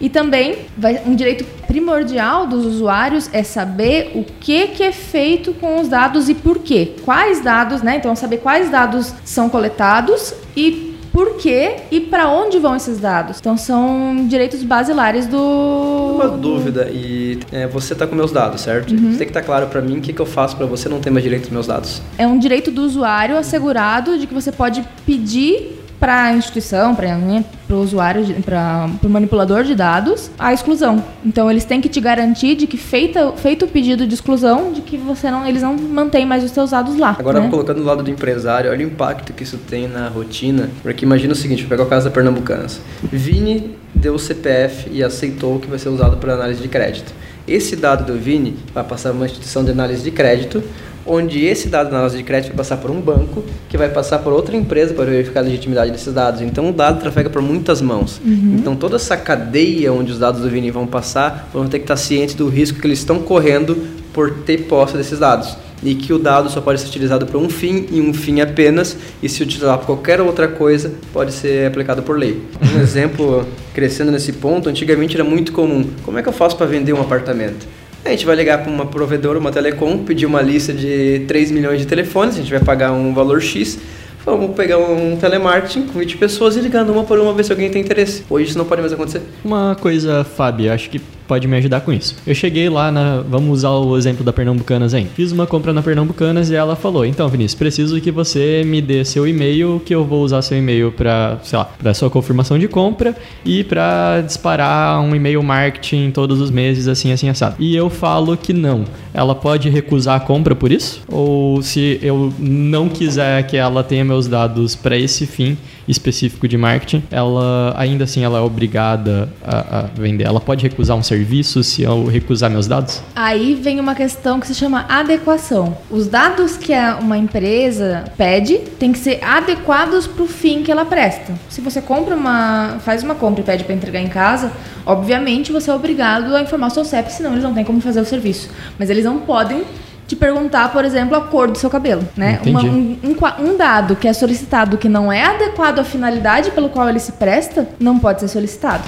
[0.00, 5.52] E também vai, um direito primordial dos usuários é saber o que, que é feito
[5.54, 6.92] com os dados e por quê.
[7.04, 7.96] Quais dados, né?
[7.96, 13.38] Então, saber quais dados são coletados e por quê e para onde vão esses dados.
[13.40, 16.12] Então, são direitos basilares do.
[16.14, 18.90] Uma dúvida, e é, você está com meus dados, certo?
[18.92, 19.12] Uhum.
[19.12, 20.88] Você tem que estar tá claro para mim o que, que eu faço para você
[20.88, 22.02] não ter mais direito dos meus dados.
[22.18, 27.16] É um direito do usuário assegurado de que você pode pedir para a instituição, para
[27.16, 31.02] né, o usuário, para o manipulador de dados, a exclusão.
[31.24, 34.82] Então eles têm que te garantir de que feita, feito o pedido de exclusão, de
[34.82, 37.16] que você não, eles não mantêm mais os seus dados lá.
[37.18, 37.48] Agora né?
[37.48, 41.32] colocando do lado do empresário, olha o impacto que isso tem na rotina, porque imagina
[41.32, 42.80] o seguinte, vou pegar o caso da Pernambucanas.
[43.10, 47.12] Vini deu o CPF e aceitou que vai ser usado para análise de crédito.
[47.48, 50.62] Esse dado do Vini vai passar para uma instituição de análise de crédito,
[51.06, 54.18] onde esse dado da análise de crédito vai passar por um banco, que vai passar
[54.18, 56.40] por outra empresa para verificar a legitimidade desses dados.
[56.40, 58.20] Então o dado trafega por muitas mãos.
[58.24, 58.56] Uhum.
[58.58, 61.96] Então toda essa cadeia onde os dados do Vini vão passar, vão ter que estar
[61.96, 63.76] cientes do risco que eles estão correndo
[64.12, 65.56] por ter posse desses dados.
[65.82, 68.96] E que o dado só pode ser utilizado para um fim e um fim apenas,
[69.22, 72.40] e se utilizar para qualquer outra coisa, pode ser aplicado por lei.
[72.74, 75.84] Um exemplo, crescendo nesse ponto, antigamente era muito comum.
[76.02, 77.66] Como é que eu faço para vender um apartamento?
[78.06, 81.80] A gente vai ligar para uma provedora, uma telecom, pedir uma lista de 3 milhões
[81.80, 83.80] de telefones, a gente vai pagar um valor X,
[84.24, 87.68] vamos pegar um telemarketing com 20 pessoas e ligando uma por uma ver se alguém
[87.68, 88.22] tem interesse.
[88.30, 89.22] Hoje isso não pode mais acontecer.
[89.44, 92.16] Uma coisa, Fábio, acho que pode me ajudar com isso.
[92.26, 93.20] Eu cheguei lá na.
[93.20, 95.06] Vamos usar o exemplo da Pernambucanas aí.
[95.14, 99.04] Fiz uma compra na Pernambucanas e ela falou: Então, Vinícius, preciso que você me dê
[99.04, 102.68] seu e-mail, que eu vou usar seu e-mail para, sei lá, para sua confirmação de
[102.68, 107.56] compra e para disparar um e-mail marketing todos os meses, assim, assim, assado.
[107.58, 108.84] E eu falo que não.
[109.12, 111.02] Ela pode recusar a compra por isso?
[111.08, 115.56] Ou se eu não quiser que ela tenha meus dados para esse fim,
[115.88, 120.24] específico de marketing, ela ainda assim ela é obrigada a, a vender.
[120.24, 123.02] Ela pode recusar um serviço se eu recusar meus dados?
[123.14, 125.76] Aí vem uma questão que se chama adequação.
[125.90, 130.84] Os dados que uma empresa pede têm que ser adequados para o fim que ela
[130.84, 131.34] presta.
[131.48, 134.52] Se você compra uma, faz uma compra e pede para entregar em casa,
[134.84, 138.00] obviamente você é obrigado a informar o seu CEP, senão eles não têm como fazer
[138.00, 138.48] o serviço.
[138.78, 139.64] Mas eles não podem
[140.06, 142.40] te perguntar, por exemplo, a cor do seu cabelo, né?
[142.46, 146.68] Uma, um, um, um, dado que é solicitado que não é adequado à finalidade pelo
[146.68, 148.84] qual ele se presta, não pode ser solicitado.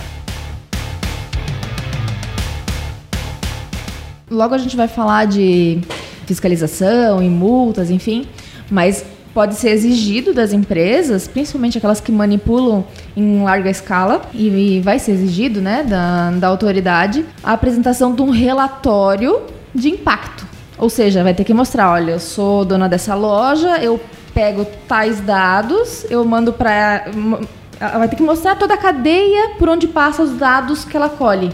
[4.31, 5.81] Logo a gente vai falar de
[6.27, 8.27] fiscalização e multas, enfim,
[8.71, 12.85] mas pode ser exigido das empresas, principalmente aquelas que manipulam
[13.17, 18.31] em larga escala, e vai ser exigido né, da, da autoridade, a apresentação de um
[18.31, 19.41] relatório
[19.75, 20.48] de impacto.
[20.79, 24.01] Ou seja, vai ter que mostrar, olha, eu sou dona dessa loja, eu
[24.33, 27.07] pego tais dados, eu mando para
[27.81, 31.53] vai ter que mostrar toda a cadeia por onde passa os dados que ela colhe,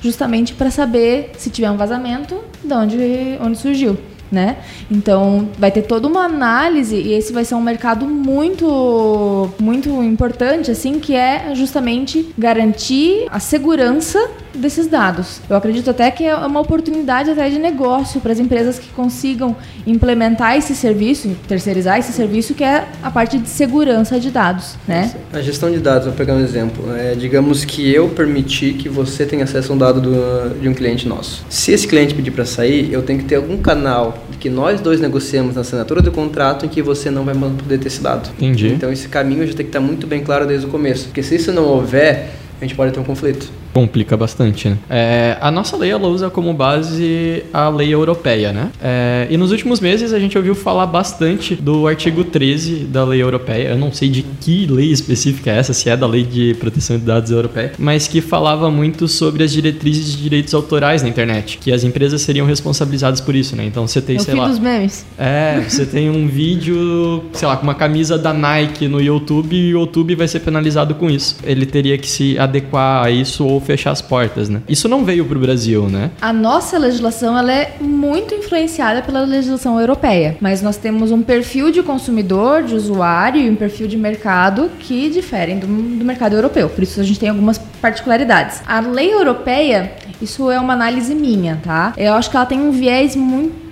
[0.00, 3.98] justamente para saber se tiver um vazamento, de onde, onde surgiu
[4.30, 4.56] né?
[4.90, 10.70] Então vai ter toda uma análise e esse vai ser um mercado muito muito importante
[10.70, 14.18] assim que é justamente garantir a segurança
[14.56, 15.40] desses dados.
[15.48, 19.56] Eu acredito até que é uma oportunidade até de negócio para as empresas que consigam
[19.86, 25.12] implementar esse serviço, terceirizar esse serviço que é a parte de segurança de dados, né?
[25.32, 26.94] A gestão de dados, vou pegar um exemplo.
[26.94, 30.74] É, digamos que eu permitir que você tenha acesso a um dado do, de um
[30.74, 31.44] cliente nosso.
[31.48, 35.00] Se esse cliente pedir para sair, eu tenho que ter algum canal que nós dois
[35.00, 38.30] negociamos na assinatura do contrato em que você não vai poder ter esse dado.
[38.36, 38.68] Entendi.
[38.68, 41.36] Então esse caminho já tem que estar muito bem claro desde o começo, porque se
[41.36, 43.50] isso não houver, a gente pode ter um conflito.
[43.76, 44.78] Complica bastante, né?
[44.88, 48.70] É, a nossa lei ela usa como base a lei europeia, né?
[48.80, 53.22] É, e nos últimos meses a gente ouviu falar bastante do artigo 13 da lei
[53.22, 53.68] europeia.
[53.68, 56.96] Eu não sei de que lei específica é essa, se é da lei de proteção
[56.96, 61.58] de dados europeia, mas que falava muito sobre as diretrizes de direitos autorais na internet,
[61.58, 63.66] que as empresas seriam responsabilizadas por isso, né?
[63.66, 64.48] Então você tem, é sei lá.
[64.48, 65.04] dos memes.
[65.18, 69.74] É, você tem um vídeo, sei lá, com uma camisa da Nike no YouTube e
[69.74, 71.36] o YouTube vai ser penalizado com isso.
[71.44, 74.62] Ele teria que se adequar a isso ou fechar as portas, né?
[74.68, 76.10] Isso não veio para o Brasil, né?
[76.20, 81.70] A nossa legislação ela é muito influenciada pela legislação europeia, mas nós temos um perfil
[81.70, 86.68] de consumidor, de usuário e um perfil de mercado que diferem do, do mercado europeu.
[86.68, 88.62] Por isso a gente tem algumas particularidades.
[88.66, 91.92] A lei europeia, isso é uma análise minha, tá?
[91.96, 93.66] Eu acho que ela tem um viés muito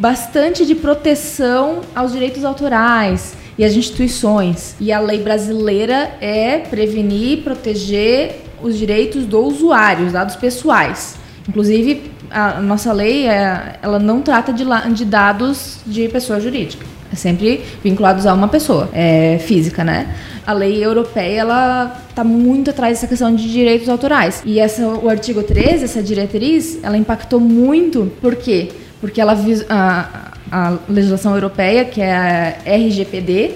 [0.00, 4.74] bastante de proteção aos direitos autorais, e as instituições.
[4.80, 11.16] E a lei brasileira é prevenir, proteger os direitos do usuário, os dados pessoais.
[11.48, 16.86] Inclusive, a nossa lei é, ela não trata de, de dados de pessoa jurídica.
[17.12, 20.14] É sempre vinculados a uma pessoa é, física, né?
[20.46, 24.42] A lei europeia ela está muito atrás dessa questão de direitos autorais.
[24.46, 28.12] E essa, o artigo 13, essa diretriz, ela impactou muito.
[28.20, 28.70] Por quê?
[29.00, 29.36] Porque ela
[29.68, 33.54] a, a legislação europeia, que é a RGPD,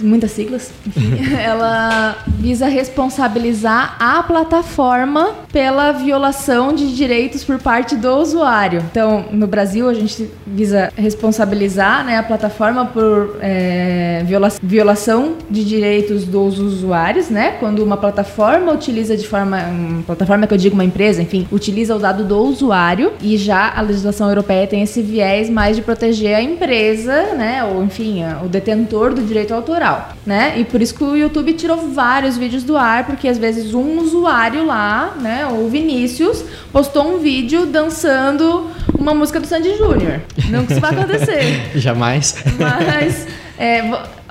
[0.00, 8.08] muitas siglas, enfim, ela visa responsabilizar a plataforma pela violação de direitos por parte do
[8.16, 8.82] usuário.
[8.90, 15.64] Então, no Brasil, a gente visa responsabilizar né, a plataforma por é, viola violação de
[15.64, 17.56] direitos dos usuários, né?
[17.60, 21.94] Quando uma plataforma utiliza de forma, uma plataforma que eu digo uma empresa, enfim, utiliza
[21.94, 26.34] o dado do usuário e já a legislação europeia tem esse viés mais de proteger
[26.36, 27.64] a empresa, né?
[27.64, 29.79] Ou enfim, o detentor do direito autoral
[30.26, 30.54] né?
[30.58, 33.98] E por isso que o YouTube tirou vários vídeos do ar, porque às vezes um
[33.98, 40.20] usuário lá, né, o Vinícius, postou um vídeo dançando uma música do Sandy Júnior.
[40.48, 41.70] Não que isso vai acontecer.
[41.78, 42.36] Jamais.
[42.58, 43.26] Mas
[43.58, 43.82] é,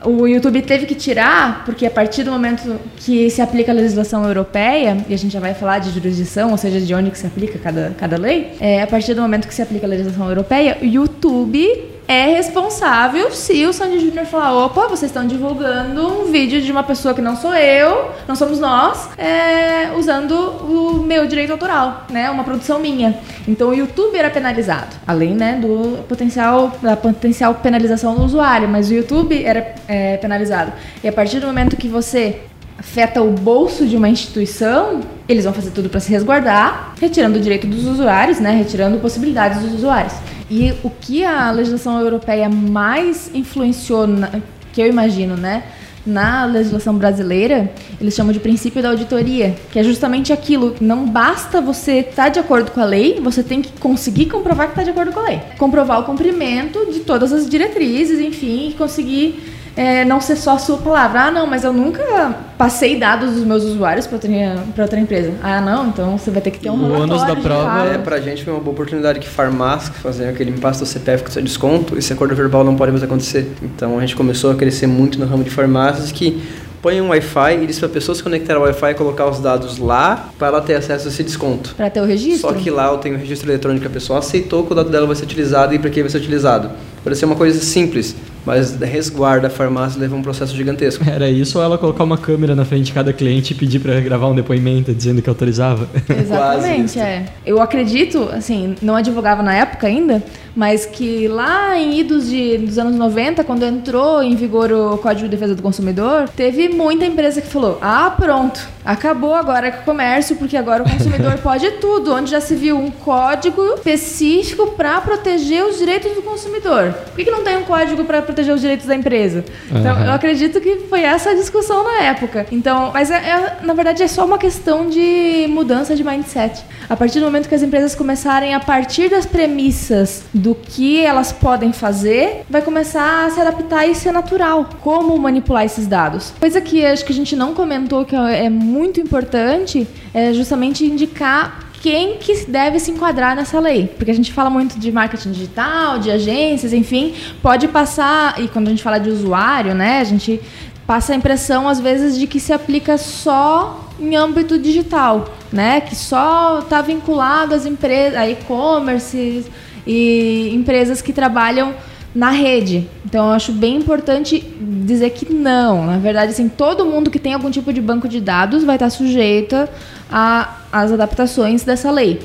[0.05, 4.25] o YouTube teve que tirar, porque a partir do momento que se aplica a legislação
[4.25, 7.27] europeia, e a gente já vai falar de jurisdição, ou seja, de onde que se
[7.27, 10.77] aplica cada, cada lei, é, a partir do momento que se aplica a legislação europeia,
[10.81, 16.60] o YouTube é responsável se o Sandy Júnior falar: opa, vocês estão divulgando um vídeo
[16.60, 21.52] de uma pessoa que não sou eu, não somos nós, é, usando o meu direito
[21.52, 22.28] autoral, né?
[22.32, 23.15] Uma produção minha.
[23.48, 28.89] Então o YouTube era penalizado, além né, do potencial, da potencial penalização do usuário, mas
[28.89, 30.74] o YouTube era é, penalizado.
[31.04, 32.41] E a partir do momento que você
[32.80, 37.41] afeta o bolso de uma instituição, eles vão fazer tudo para se resguardar, retirando o
[37.41, 38.50] direito dos usuários, né?
[38.50, 40.13] Retirando possibilidades dos usuários.
[40.49, 44.31] E o que a legislação europeia mais influenciou, na,
[44.73, 45.63] que eu imagino, né?
[46.05, 50.75] Na legislação brasileira, eles chamam de princípio da auditoria, que é justamente aquilo.
[50.81, 54.67] Não basta você estar tá de acordo com a lei, você tem que conseguir comprovar
[54.67, 55.41] que está de acordo com a lei.
[55.57, 60.75] Comprovar o cumprimento de todas as diretrizes, enfim, conseguir é, não ser só a sua
[60.75, 61.21] palavra.
[61.21, 64.29] Ah, não, mas eu nunca passei dados dos meus usuários para outra,
[64.75, 65.31] pra outra empresa.
[65.41, 67.85] Ah, não, então você vai ter que ter um O relatório ônus da prova.
[67.85, 71.31] É, pra gente foi uma boa oportunidade que farmácia, fazer aquele impasse do CPF com
[71.31, 73.53] seu desconto, esse acordo verbal não pode mais acontecer.
[73.63, 76.43] Então a gente começou a crescer muito no ramo de farmácias que
[76.81, 79.77] põe um Wi-Fi e diz pra pessoa se conectar ao Wi-Fi e colocar os dados
[79.77, 81.73] lá para ela ter acesso a esse desconto.
[81.75, 82.49] Pra ter o registro.
[82.49, 85.07] Só que lá eu tenho o registro eletrônico, a pessoa aceitou que o dado dela
[85.07, 86.69] vai ser utilizado e para que vai ser utilizado.
[87.01, 88.13] Parece ser uma coisa simples,
[88.45, 91.04] mas resguarda a farmácia leva um processo gigantesco.
[91.10, 93.99] Era isso ou ela colocar uma câmera na frente de cada cliente e pedir pra
[93.99, 95.88] gravar um depoimento dizendo que autorizava?
[96.06, 97.25] Quase Exatamente, é.
[97.45, 100.23] Eu acredito, assim, não advogava na época ainda,
[100.56, 105.28] mas que lá em idos de, dos anos 90, quando entrou em vigor o Código
[105.28, 109.86] de Defesa do Consumidor, teve muita empresa que falou: ah, pronto, acabou agora com o
[109.86, 114.99] comércio, porque agora o consumidor pode tudo, onde já se viu um código específico para
[115.02, 116.93] proteger os direitos do consumidor.
[116.93, 119.43] Por que, que não tem um código para proteger os direitos da empresa?
[119.69, 120.05] Então, Aham.
[120.05, 122.45] eu acredito que foi essa a discussão na época.
[122.51, 126.63] Então, mas é, é- na verdade é só uma questão de mudança de mindset.
[126.89, 131.31] A partir do momento que as empresas começarem a partir das premissas do que elas
[131.31, 134.69] podem fazer, vai começar a se adaptar e ser natural.
[134.81, 136.33] Como manipular esses dados?
[136.39, 141.68] Coisa que acho que a gente não comentou que é muito importante é justamente indicar
[141.81, 143.87] quem que deve se enquadrar nessa lei.
[143.87, 148.67] Porque a gente fala muito de marketing digital, de agências, enfim, pode passar, e quando
[148.67, 150.41] a gente fala de usuário, né, a gente
[150.85, 155.95] passa a impressão às vezes de que se aplica só em âmbito digital, né, que
[155.95, 159.45] só está vinculado às empresas, a e-commerce
[159.85, 161.73] e empresas que trabalham
[162.13, 162.89] na rede.
[163.05, 165.85] Então eu acho bem importante dizer que não.
[165.85, 168.89] Na verdade, assim, todo mundo que tem algum tipo de banco de dados vai estar
[168.89, 169.69] sujeita
[170.12, 172.19] a- às adaptações dessa lei.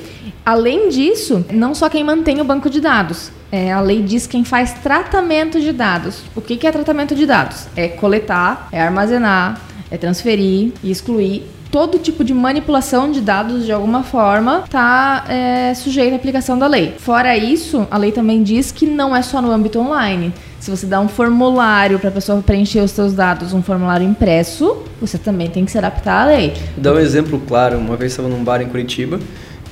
[0.45, 3.31] Além disso, não só quem mantém o banco de dados.
[3.51, 6.23] É, a lei diz quem faz tratamento de dados.
[6.35, 7.67] O que, que é tratamento de dados?
[7.77, 13.73] É coletar, é armazenar, é transferir e excluir todo tipo de manipulação de dados de
[13.73, 15.25] alguma forma está
[15.75, 16.95] sujeito à aplicação da lei.
[16.99, 20.33] Fora isso, a lei também diz que não é só no âmbito online.
[20.61, 24.85] Se você dá um formulário para a pessoa preencher os seus dados, um formulário impresso,
[25.01, 26.53] você também tem que se adaptar à lei.
[26.77, 27.77] Dar um exemplo claro.
[27.77, 29.19] Uma vez estava num bar em Curitiba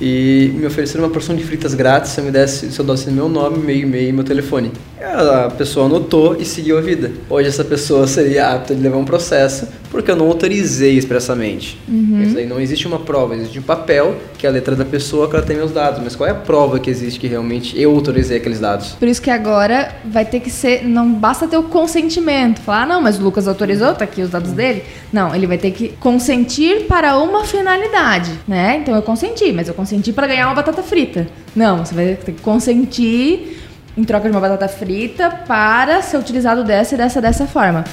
[0.01, 3.29] e me ofereceram uma porção de fritas grátis se eu me desse, se eu meu
[3.29, 4.73] nome, meu e-mail e meu telefone.
[5.01, 7.11] A pessoa anotou e seguiu a vida.
[7.29, 11.77] Hoje essa pessoa seria apta de levar um processo porque eu não autorizei expressamente.
[12.23, 15.29] Isso aí não existe uma prova, existe um papel que é a letra da pessoa
[15.29, 16.01] que ela tem meus dados.
[16.03, 18.93] Mas qual é a prova que existe que realmente eu autorizei aqueles dados?
[18.93, 20.83] Por isso que agora vai ter que ser.
[20.83, 22.59] Não basta ter o consentimento.
[22.61, 24.83] Falar, ah, não, mas o Lucas autorizou, tá aqui os dados dele.
[25.13, 28.77] Não, ele vai ter que consentir para uma finalidade, né?
[28.81, 31.27] Então eu consenti, mas eu consenti para ganhar uma batata frita.
[31.55, 33.61] Não, você vai ter que consentir
[33.95, 37.83] em troca de uma batata frita para ser utilizado dessa e dessa dessa forma.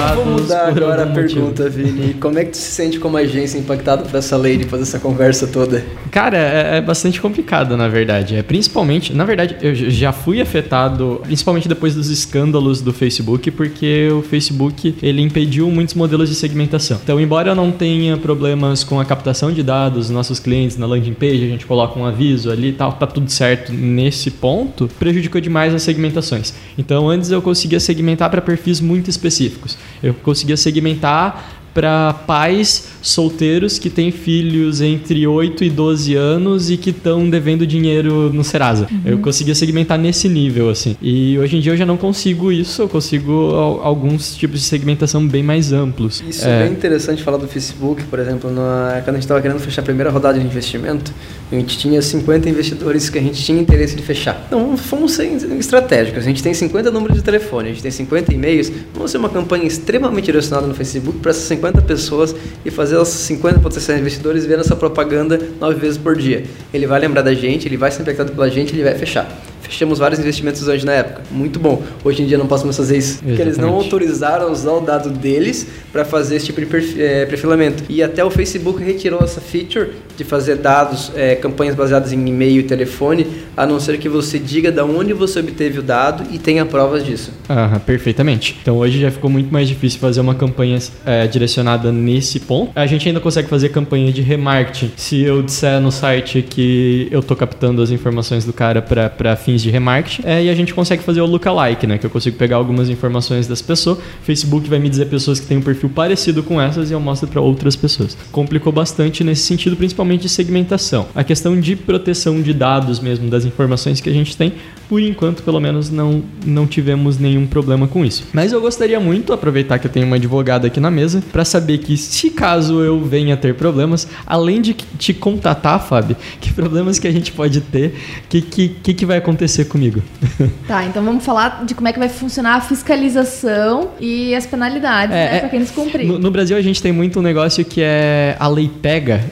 [0.00, 2.14] Vou Dados mudar agora a pergunta, Vini.
[2.14, 5.46] Como é que tu se sente como agência impactado por essa lei depois dessa conversa
[5.46, 5.84] toda?
[6.10, 8.34] Cara, é, é bastante complicado, na verdade.
[8.34, 14.08] É principalmente, na verdade, eu já fui afetado, principalmente depois dos escândalos do Facebook, porque
[14.10, 16.98] o Facebook ele impediu muitos modelos de segmentação.
[17.02, 20.86] Então, embora eu não tenha problemas com a captação de dados dos nossos clientes na
[20.86, 24.88] landing page, a gente coloca um aviso ali e tal, tá tudo certo nesse ponto,
[24.98, 26.54] prejudicou demais as segmentações.
[26.78, 29.76] Então, antes eu conseguia segmentar para perfis muito específicos.
[30.02, 36.76] Eu conseguia segmentar para pais solteiros que têm filhos entre 8 e 12 anos e
[36.76, 38.86] que estão devendo dinheiro no Serasa.
[39.04, 40.96] Eu conseguia segmentar nesse nível, assim.
[41.00, 44.66] E hoje em dia eu já não consigo isso, eu consigo al- alguns tipos de
[44.66, 46.22] segmentação bem mais amplos.
[46.28, 49.58] Isso é, bem interessante falar do Facebook, por exemplo, na, quando a gente estava querendo
[49.60, 51.12] fechar a primeira rodada de investimento,
[51.50, 54.44] a gente tinha 50 investidores que a gente tinha interesse de fechar.
[54.46, 56.18] Então, fomos estratégicos.
[56.22, 58.68] A gente tem 50 números de telefone, a gente tem 50 e-mails.
[58.94, 63.08] Vamos fazer uma campanha extremamente direcionada no Facebook para essas 50 pessoas e fazer os
[63.08, 66.44] 50 potenciais investidores vendo essa propaganda nove vezes por dia.
[66.72, 69.28] Ele vai lembrar da gente, ele vai ser impactado pela gente, ele vai fechar.
[69.62, 71.22] Fechamos vários investimentos hoje na época.
[71.30, 71.80] Muito bom.
[72.02, 73.18] Hoje em dia não posso mais fazer isso.
[73.22, 73.84] Porque eles não Exatamente.
[73.84, 77.84] autorizaram usar o dado deles para fazer esse tipo de eh, perfilamento.
[77.88, 82.60] E até o Facebook retirou essa feature de fazer dados, eh, campanhas baseadas em e-mail
[82.60, 86.38] e telefone, a não ser que você diga de onde você obteve o dado e
[86.38, 87.32] tenha provas disso.
[87.48, 88.56] Aham, perfeitamente.
[88.60, 92.72] Então hoje já ficou muito mais difícil fazer uma campanha é, direcionada nesse ponto.
[92.74, 94.92] A gente ainda consegue fazer campanha de remarketing.
[94.96, 99.62] Se eu disser no site que eu tô captando as informações do cara para fins
[99.62, 101.98] de remarketing, é, e a gente consegue fazer o lookalike, né?
[101.98, 103.98] Que eu consigo pegar algumas informações das pessoas.
[104.22, 107.28] Facebook vai me dizer pessoas que têm um perfil parecido com essas e eu mostro
[107.28, 108.16] para outras pessoas.
[108.30, 111.08] Complicou bastante nesse sentido, principalmente de segmentação.
[111.14, 114.54] A questão de proteção de dados mesmo das informações que a gente tem,
[114.90, 118.24] por enquanto, pelo menos, não, não tivemos nenhum problema com isso.
[118.32, 121.78] Mas eu gostaria muito, aproveitar que eu tenho uma advogada aqui na mesa, para saber
[121.78, 126.98] que se caso eu venha a ter problemas, além de te contatar, Fábio, que problemas
[126.98, 127.94] que a gente pode ter,
[128.24, 130.02] o que, que, que vai acontecer comigo?
[130.66, 135.14] Tá, então vamos falar de como é que vai funcionar a fiscalização e as penalidades,
[135.14, 136.06] É, né, é, pra quem descumprir.
[136.06, 139.24] No, no Brasil a gente tem muito um negócio que é a lei pega.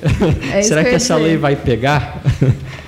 [0.52, 2.20] É isso Será que essa lei vai pegar?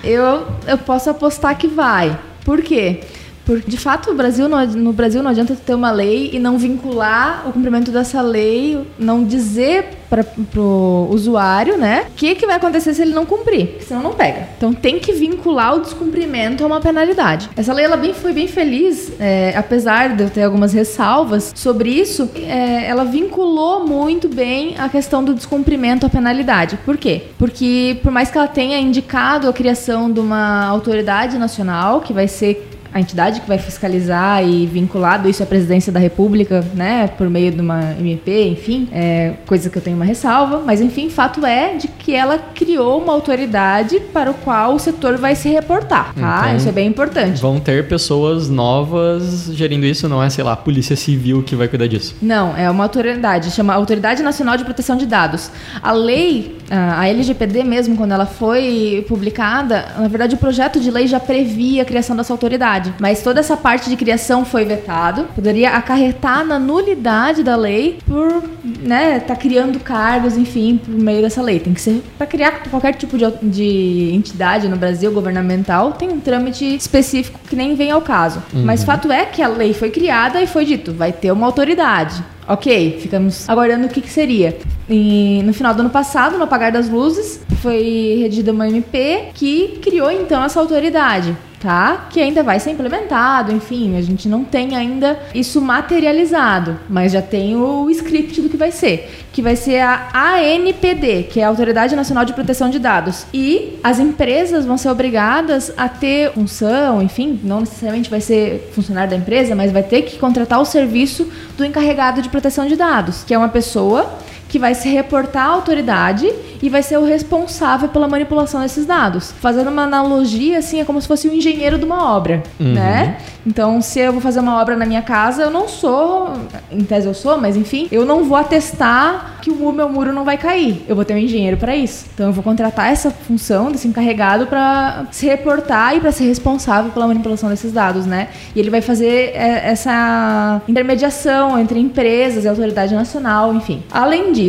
[0.03, 2.19] Eu, eu posso apostar que vai.
[2.43, 3.01] Por quê?
[3.01, 3.20] Porque,
[3.59, 7.49] de fato, o Brasil não, no Brasil não adianta ter uma lei e não vincular
[7.49, 10.25] o cumprimento dessa lei, não dizer para
[10.61, 14.13] o usuário, né, o que, que vai acontecer se ele não cumprir, porque senão não
[14.13, 14.49] pega.
[14.57, 17.49] Então tem que vincular o descumprimento a uma penalidade.
[17.57, 21.91] Essa lei ela bem, foi bem feliz, é, apesar de eu ter algumas ressalvas sobre
[21.91, 26.77] isso, é, ela vinculou muito bem a questão do descumprimento à penalidade.
[26.85, 27.29] Por quê?
[27.39, 32.27] Porque por mais que ela tenha indicado a criação de uma autoridade nacional, que vai
[32.27, 37.29] ser a entidade que vai fiscalizar e vinculado isso à presidência da República, né, por
[37.29, 41.45] meio de uma MP, enfim, é, coisa que eu tenho uma ressalva, mas enfim, fato
[41.47, 46.15] é de que ela criou uma autoridade para o qual o setor vai se reportar,
[46.15, 46.43] tá?
[46.45, 47.41] Então, isso é bem importante.
[47.41, 51.69] Vão ter pessoas novas gerindo isso, não é, sei lá, a Polícia Civil que vai
[51.69, 52.17] cuidar disso.
[52.21, 55.51] Não, é uma autoridade, chama Autoridade Nacional de Proteção de Dados.
[55.83, 60.91] A lei, a a LGPD mesmo, quando ela foi publicada, na verdade o projeto de
[60.91, 65.25] lei já previa a criação dessa autoridade, mas toda essa parte de criação foi vetado,
[65.35, 68.45] poderia acarretar na nulidade da lei por,
[68.81, 71.59] né, tá criando cargos, enfim, por meio dessa lei.
[71.59, 76.21] Tem que ser para criar qualquer tipo de, de entidade no Brasil governamental, tem um
[76.21, 78.43] trâmite específico que nem vem ao caso.
[78.53, 82.23] Mas fato é que a lei foi criada e foi dito, vai ter uma autoridade.
[82.51, 84.59] Ok, ficamos aguardando o que, que seria.
[84.89, 89.79] E no final do ano passado, no apagar das luzes, foi redigida uma MP que
[89.81, 92.09] criou então essa autoridade, tá?
[92.11, 97.21] Que ainda vai ser implementado, enfim, a gente não tem ainda isso materializado, mas já
[97.21, 101.49] tem o script do que vai ser, que vai ser a ANPD, que é a
[101.49, 103.27] Autoridade Nacional de Proteção de Dados.
[103.33, 109.11] E as empresas vão ser obrigadas a ter função, enfim, não necessariamente vai ser funcionário
[109.11, 113.23] da empresa, mas vai ter que contratar o serviço do encarregado de proteção de dados,
[113.23, 114.19] que é uma pessoa
[114.51, 116.31] que vai se reportar à autoridade
[116.61, 119.33] e vai ser o responsável pela manipulação desses dados.
[119.41, 123.17] Fazendo uma analogia, assim, é como se fosse o engenheiro de uma obra, né?
[123.47, 126.33] Então, se eu vou fazer uma obra na minha casa, eu não sou,
[126.71, 130.25] em tese eu sou, mas enfim, eu não vou atestar que o meu muro não
[130.25, 130.85] vai cair.
[130.87, 132.07] Eu vou ter um engenheiro para isso.
[132.13, 136.91] Então, eu vou contratar essa função desse encarregado para se reportar e para ser responsável
[136.91, 138.29] pela manipulação desses dados, né?
[138.55, 143.83] E ele vai fazer é, essa intermediação entre empresas e autoridade nacional, enfim.
[143.91, 144.40] Além disso,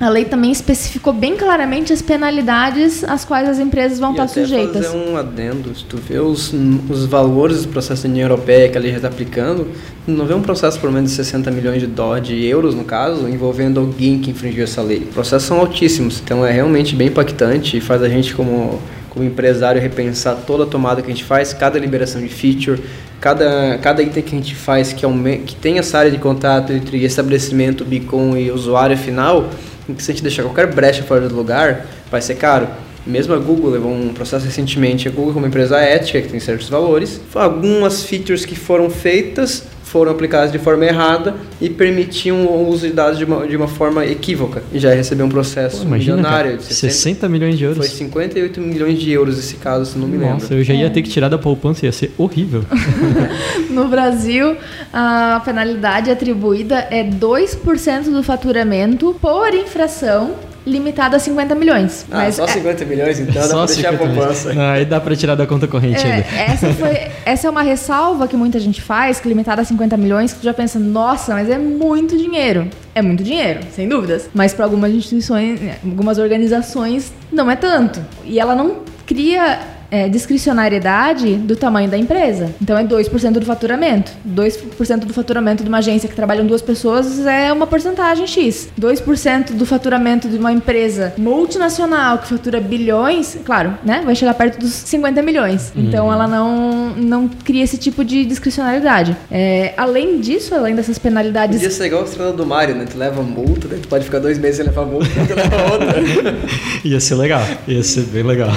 [0.00, 4.28] a lei também especificou bem claramente as penalidades às quais as empresas vão E estar
[4.28, 4.86] sujeitas.
[4.86, 6.52] fazer um adendo, se tu vê os,
[6.88, 9.68] os valores do processo da União Europeia que a lei já está aplicando,
[10.06, 13.28] não vê um processo por menos de 60 milhões de, dó, de euros, no caso,
[13.28, 14.98] envolvendo alguém que infringiu essa lei.
[15.08, 18.80] Os processos são altíssimos, então é realmente bem impactante e faz a gente como
[19.16, 22.82] como empresário repensar toda a tomada que a gente faz, cada liberação de feature,
[23.18, 26.70] cada, cada item que a gente faz que, aume- que tem essa área de contato
[26.70, 29.48] entre estabelecimento, beacon e usuário final,
[29.88, 32.68] em que se a gente deixar qualquer brecha fora do lugar, vai ser caro.
[33.06, 36.68] Mesmo a Google levou um processo recentemente, a Google como empresa ética, que tem certos
[36.68, 39.64] valores, algumas features que foram feitas
[39.96, 43.66] foram aplicadas de forma errada e permitiam o uso de dados de uma, de uma
[43.66, 44.62] forma equívoca.
[44.70, 47.78] E já recebeu um processo Pô, imagina, milionário cara, de 60, 60 milhões de euros.
[47.78, 50.34] foi 58 milhões de euros esse caso, se não me lembro.
[50.34, 52.62] Nossa, eu já ia ter que tirar da poupança, ia ser horrível.
[53.70, 54.56] No Brasil,
[54.92, 60.34] a penalidade atribuída é 2% do faturamento por infração
[60.66, 62.04] limitada a 50 milhões.
[62.10, 64.26] Ah, Mas só é- 50 milhões então, dá Só pra deixar a 50 milhões.
[64.42, 64.52] poupança.
[64.54, 66.26] Não, aí dá pra tirar da conta corrente É, ainda.
[66.52, 70.32] essa, foi, essa é uma ressalva que muita gente faz, que limitada a 50 milhões,
[70.32, 72.68] que tu já pensa, nossa, mas é muito dinheiro.
[72.94, 74.28] É muito dinheiro, sem dúvidas.
[74.34, 78.00] Mas para algumas instituições, algumas organizações, não é tanto.
[78.24, 79.60] E ela não cria
[79.90, 82.54] é, discricionariedade do tamanho da empresa.
[82.60, 84.12] Então é 2% do faturamento.
[84.26, 88.68] 2% do faturamento de uma agência que trabalham duas pessoas é uma porcentagem X.
[88.80, 94.02] 2% do faturamento de uma empresa multinacional que fatura bilhões, claro, né?
[94.04, 95.72] Vai chegar perto dos 50 milhões.
[95.76, 99.16] Então ela não, não cria esse tipo de discricionariedade.
[99.30, 102.86] É, além disso, além dessas penalidades Podia ser igual a estrela do Mario, né?
[102.90, 106.36] Tu leva multa, daí tu pode ficar dois meses sem levar multa, tu leva outra.
[106.84, 108.50] Ia ser legal, ia ser bem legal.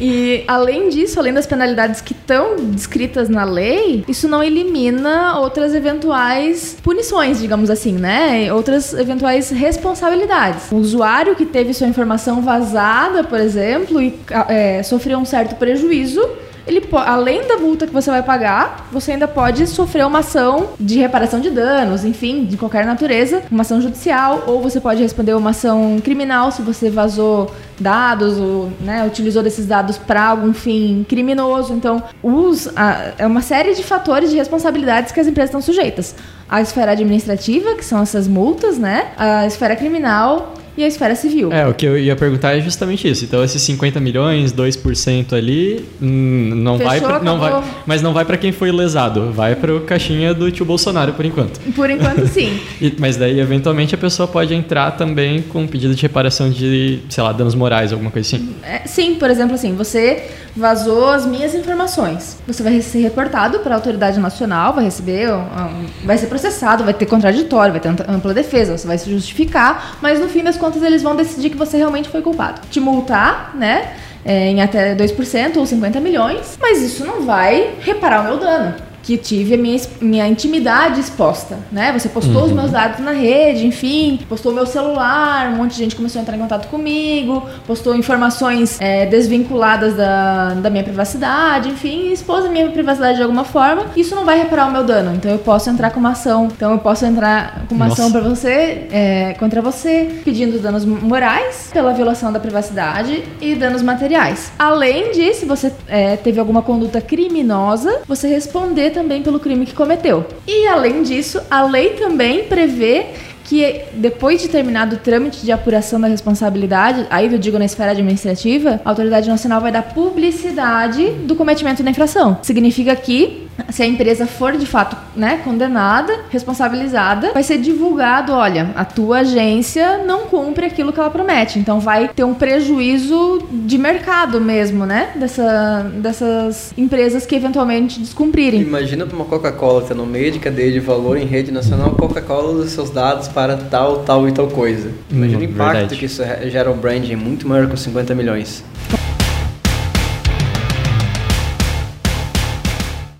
[0.00, 5.74] E além disso, além das penalidades que estão descritas na lei, isso não elimina outras
[5.74, 8.52] eventuais punições, digamos assim, né?
[8.52, 10.70] Outras eventuais responsabilidades.
[10.70, 14.14] O usuário que teve sua informação vazada, por exemplo, e
[14.48, 16.20] é, sofreu um certo prejuízo,
[16.66, 20.98] ele além da multa que você vai pagar, você ainda pode sofrer uma ação de
[20.98, 25.50] reparação de danos, enfim, de qualquer natureza, uma ação judicial, ou você pode responder uma
[25.50, 31.72] ação criminal se você vazou dados ou né, utilizou desses dados para algum fim criminoso.
[31.74, 36.14] Então, os, a- é uma série de fatores de responsabilidades que as empresas estão sujeitas.
[36.48, 39.08] A esfera administrativa, que são essas multas, né?
[39.16, 41.52] A esfera criminal e a esfera civil.
[41.52, 43.24] É, o que eu ia perguntar é justamente isso.
[43.24, 47.68] Então, esses 50 milhões, 2% ali, hum, não vai, Fechou, pra, não vai, acabou.
[47.86, 51.24] mas não vai para quem foi lesado, vai para o caixinha do tio Bolsonaro por
[51.24, 51.60] enquanto.
[51.74, 52.58] Por enquanto, sim.
[52.80, 57.00] E- mas daí, eventualmente, a pessoa pode entrar também com um pedido de reparação de,
[57.08, 58.54] sei lá, danos morais, alguma coisa assim.
[58.62, 60.24] É, sim, por exemplo, assim, você
[60.56, 62.38] vazou as minhas informações.
[62.46, 66.94] Você vai ser reportado para a autoridade nacional, vai receber, um- vai ser processado, vai
[66.94, 70.56] ter contraditório, vai ter ampla- ampla defesa, você vai se justificar, mas no fim das
[70.64, 72.60] contas eles vão decidir que você realmente foi culpado.
[72.70, 73.94] Te multar, né?
[74.24, 78.74] é, em até 2% ou 50 milhões, mas isso não vai reparar o meu dano.
[79.04, 81.92] Que tive a minha, minha intimidade exposta, né?
[81.92, 85.94] Você postou os meus dados na rede, enfim, postou meu celular, um monte de gente
[85.94, 92.12] começou a entrar em contato comigo, postou informações é, desvinculadas da, da minha privacidade, enfim,
[92.12, 93.84] expôs a minha privacidade de alguma forma.
[93.94, 96.48] Isso não vai reparar o meu dano, então eu posso entrar com uma ação.
[96.56, 98.00] Então eu posso entrar com uma Nossa.
[98.00, 103.82] ação para você, é, contra você, pedindo danos morais pela violação da privacidade e danos
[103.82, 104.50] materiais.
[104.58, 109.74] Além de, se você é, teve alguma conduta criminosa, você responder também pelo crime que
[109.74, 110.24] cometeu.
[110.46, 113.06] E além disso, a lei também prevê
[113.54, 117.92] que depois de terminado o trâmite de apuração da responsabilidade, aí eu digo na esfera
[117.92, 122.36] administrativa, a autoridade nacional vai dar publicidade do cometimento da infração.
[122.42, 128.70] Significa que se a empresa for de fato né, condenada, responsabilizada, vai ser divulgado, olha,
[128.74, 131.58] a tua agência não cumpre aquilo que ela promete.
[131.58, 135.12] Então vai ter um prejuízo de mercado mesmo, né?
[135.14, 138.60] Dessa, dessas empresas que eventualmente descumprirem.
[138.60, 142.68] Imagina uma Coca-Cola ter no meio de cadeia de valor em rede nacional, Coca-Cola usa
[142.68, 144.90] seus dados para tal, tal e tal coisa.
[145.10, 145.96] Imagina Hum, o impacto verdade.
[145.96, 148.64] que isso gera um branding muito maior os 50 milhões.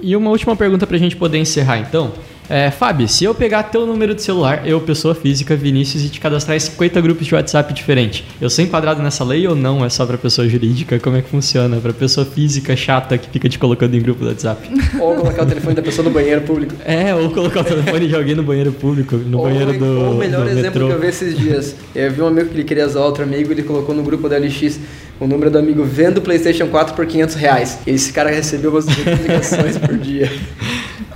[0.01, 2.13] E uma última pergunta pra gente poder encerrar então.
[2.49, 6.21] É, Fábio, se eu pegar teu número de celular, eu, pessoa física, Vinícius, e te
[6.21, 9.85] cadastrar em 50 grupos de WhatsApp diferentes, eu sou enquadrado nessa lei ou não?
[9.85, 10.99] É só pra pessoa jurídica?
[10.99, 11.79] Como é que funciona?
[11.79, 14.69] Pra pessoa física chata que fica te colocando em grupo do WhatsApp?
[15.01, 16.75] Ou colocar o telefone da pessoa no banheiro público.
[16.85, 20.13] É, ou colocar o telefone de alguém no banheiro público, no ou, banheiro do, ou
[20.13, 20.87] o melhor exemplo metrô.
[20.89, 21.77] que eu vi esses dias.
[21.95, 24.37] Eu vi um amigo que ele queria zoar outro amigo, ele colocou no grupo da
[24.37, 24.79] LX
[25.25, 27.79] o número do amigo vendo o PlayStation 4 por 500 reais.
[27.87, 30.31] Esse cara recebeu umas 200 ligações por dia.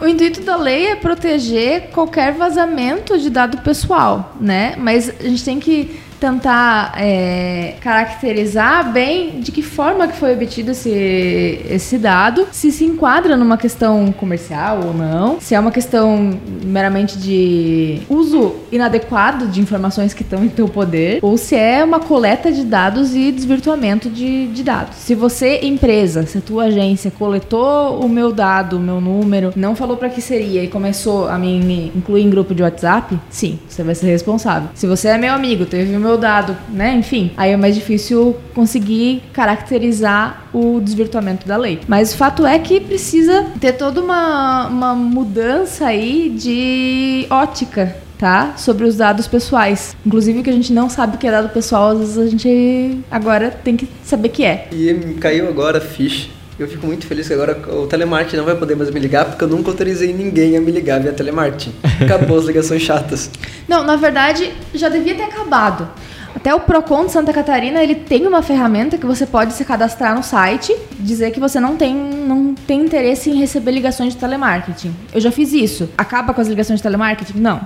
[0.00, 4.76] O intuito da lei é proteger qualquer vazamento de dado pessoal, né?
[4.78, 10.72] Mas a gente tem que tentar é, caracterizar bem de que forma que foi obtido
[10.72, 16.38] esse, esse dado, se se enquadra numa questão comercial ou não, se é uma questão
[16.64, 22.00] meramente de uso inadequado de informações que estão em teu poder, ou se é uma
[22.00, 24.96] coleta de dados e desvirtuamento de, de dados.
[24.96, 29.74] Se você, empresa, se a tua agência coletou o meu dado, o meu número, não
[29.74, 33.58] falou pra que seria e começou a me, me incluir em grupo de WhatsApp, sim,
[33.68, 34.70] você vai ser responsável.
[34.74, 38.36] Se você é meu amigo, teve o meu dado, né, enfim, aí é mais difícil
[38.54, 41.80] conseguir caracterizar o desvirtuamento da lei.
[41.86, 48.54] Mas o fato é que precisa ter toda uma, uma mudança aí de ótica tá?
[48.56, 49.96] Sobre os dados pessoais.
[50.04, 52.98] Inclusive, o que a gente não sabe que é dado pessoal, às vezes a gente
[53.10, 54.68] agora tem que saber que é.
[54.72, 56.28] E caiu agora a ficha.
[56.58, 59.44] Eu fico muito feliz que agora o telemarketing não vai poder mais me ligar, porque
[59.44, 61.72] eu nunca autorizei ninguém a me ligar via telemarketing.
[62.02, 63.30] Acabou as ligações chatas.
[63.68, 65.88] Não, na verdade, já devia ter acabado.
[66.34, 70.16] Até o Procon de Santa Catarina, ele tem uma ferramenta que você pode se cadastrar
[70.16, 74.92] no site, dizer que você não tem, não tem interesse em receber ligações de telemarketing.
[75.14, 75.88] Eu já fiz isso.
[75.96, 77.38] Acaba com as ligações de telemarketing?
[77.38, 77.60] Não.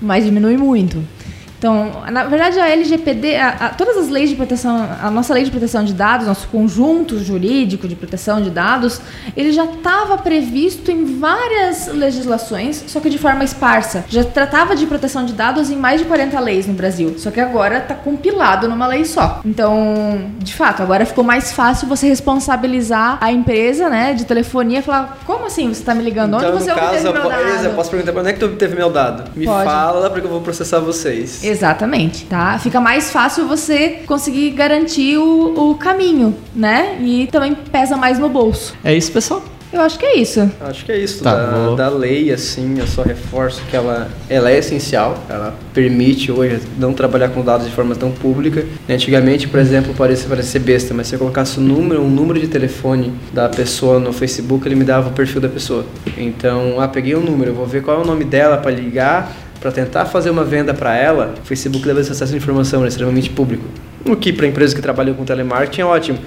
[0.00, 1.02] Mas diminui muito.
[1.58, 5.44] Então, na verdade, a LGPD, a, a, todas as leis de proteção, a nossa lei
[5.44, 9.00] de proteção de dados, nosso conjunto jurídico de proteção de dados,
[9.36, 14.04] ele já estava previsto em várias legislações, só que de forma esparsa.
[14.08, 17.40] Já tratava de proteção de dados em mais de 40 leis no Brasil, só que
[17.40, 19.40] agora está compilado numa lei só.
[19.44, 25.18] Então, de fato, agora ficou mais fácil você responsabilizar a empresa, né, de telefonia, falar,
[25.26, 26.36] como assim você está me ligando?
[26.36, 27.64] Então, Onde você no caso, obteve eu, meu dado?
[27.64, 29.30] eu posso perguntar onde é que tu obteve meu dado?
[29.34, 29.64] Me Pode.
[29.64, 31.43] fala, porque eu vou processar vocês.
[31.44, 32.58] Exatamente, tá?
[32.58, 36.98] Fica mais fácil você conseguir garantir o, o caminho, né?
[37.00, 38.74] E também pesa mais no bolso.
[38.82, 39.42] É isso, pessoal.
[39.74, 40.48] Eu acho que é isso.
[40.60, 41.24] Acho que é isso.
[41.24, 45.18] Tá, da, da lei, assim, eu só reforço que ela, ela é essencial.
[45.28, 48.64] Ela permite hoje não trabalhar com dados de forma tão pública.
[48.88, 52.46] Antigamente, por exemplo, parecia, parecia besta, mas se eu colocasse o número, um número de
[52.46, 55.84] telefone da pessoa no Facebook, ele me dava o perfil da pessoa.
[56.16, 59.34] Então, ah, peguei um número, eu vou ver qual é o nome dela para ligar,
[59.64, 61.32] para tentar fazer uma venda para ela.
[61.42, 63.64] O Facebook leva esse acesso à informação, é extremamente público.
[64.06, 66.18] O que para empresas que trabalham com telemarketing é ótimo.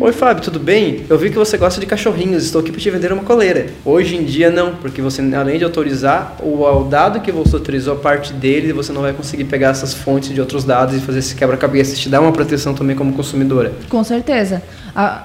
[0.00, 1.04] Oi, Fábio, tudo bem?
[1.08, 3.66] Eu vi que você gosta de cachorrinhos, estou aqui para te vender uma coleira.
[3.84, 7.96] Hoje em dia não, porque você além de autorizar, o, dado que você autorizou, a
[7.96, 11.34] parte dele, você não vai conseguir pegar essas fontes de outros dados e fazer esse
[11.34, 11.94] quebra-cabeça.
[11.94, 13.72] Te dá uma proteção também como consumidora.
[13.88, 14.62] Com certeza.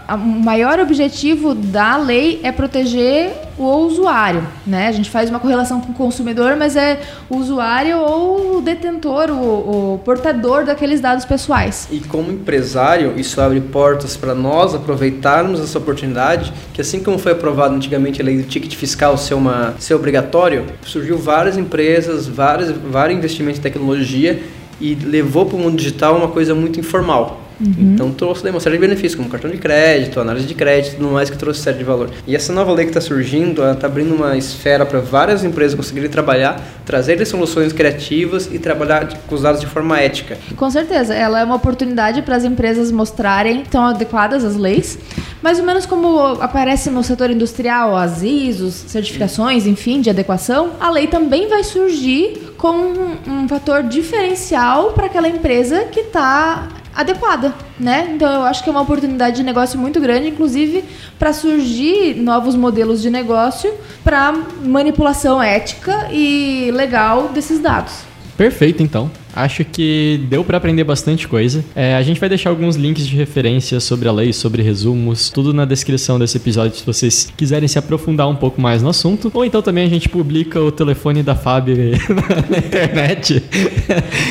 [0.09, 4.87] O maior objetivo da lei é proteger o usuário, né?
[4.87, 6.99] A gente faz uma correlação com o consumidor, mas é
[7.29, 11.87] o usuário ou o detentor, o, o portador daqueles dados pessoais.
[11.89, 17.31] E como empresário, isso abre portas para nós aproveitarmos essa oportunidade, que assim como foi
[17.31, 22.71] aprovado antigamente a lei do ticket fiscal ser, uma, ser obrigatório, surgiu várias empresas, várias,
[22.71, 24.41] vários investimentos em tecnologia
[24.79, 27.41] e levou para o mundo digital uma coisa muito informal.
[27.79, 31.29] Então trouxe uma série de benefícios, como cartão de crédito, análise de crédito tudo mais
[31.29, 32.09] que trouxe série de valor.
[32.25, 35.75] E essa nova lei que está surgindo, ela está abrindo uma esfera para várias empresas
[35.75, 40.37] conseguirem trabalhar, trazerem soluções criativas e trabalhar com os dados de forma ética.
[40.55, 44.97] Com certeza, ela é uma oportunidade para as empresas mostrarem que estão adequadas às leis,
[45.41, 50.89] mais ou menos como aparece no setor industrial, as ISOs, certificações, enfim, de adequação, a
[50.89, 57.53] lei também vai surgir com um, um fator diferencial para aquela empresa que está adequada,
[57.79, 58.11] né?
[58.13, 60.83] Então eu acho que é uma oportunidade de negócio muito grande, inclusive
[61.17, 63.73] para surgir novos modelos de negócio
[64.03, 64.33] para
[64.63, 68.03] manipulação ética e legal desses dados.
[68.37, 69.09] Perfeito, então.
[69.35, 71.63] Acho que deu pra aprender bastante coisa.
[71.75, 75.53] É, a gente vai deixar alguns links de referência sobre a lei, sobre resumos, tudo
[75.53, 79.31] na descrição desse episódio se vocês quiserem se aprofundar um pouco mais no assunto.
[79.33, 81.75] Ou então também a gente publica o telefone da Fábio
[82.49, 83.43] na internet.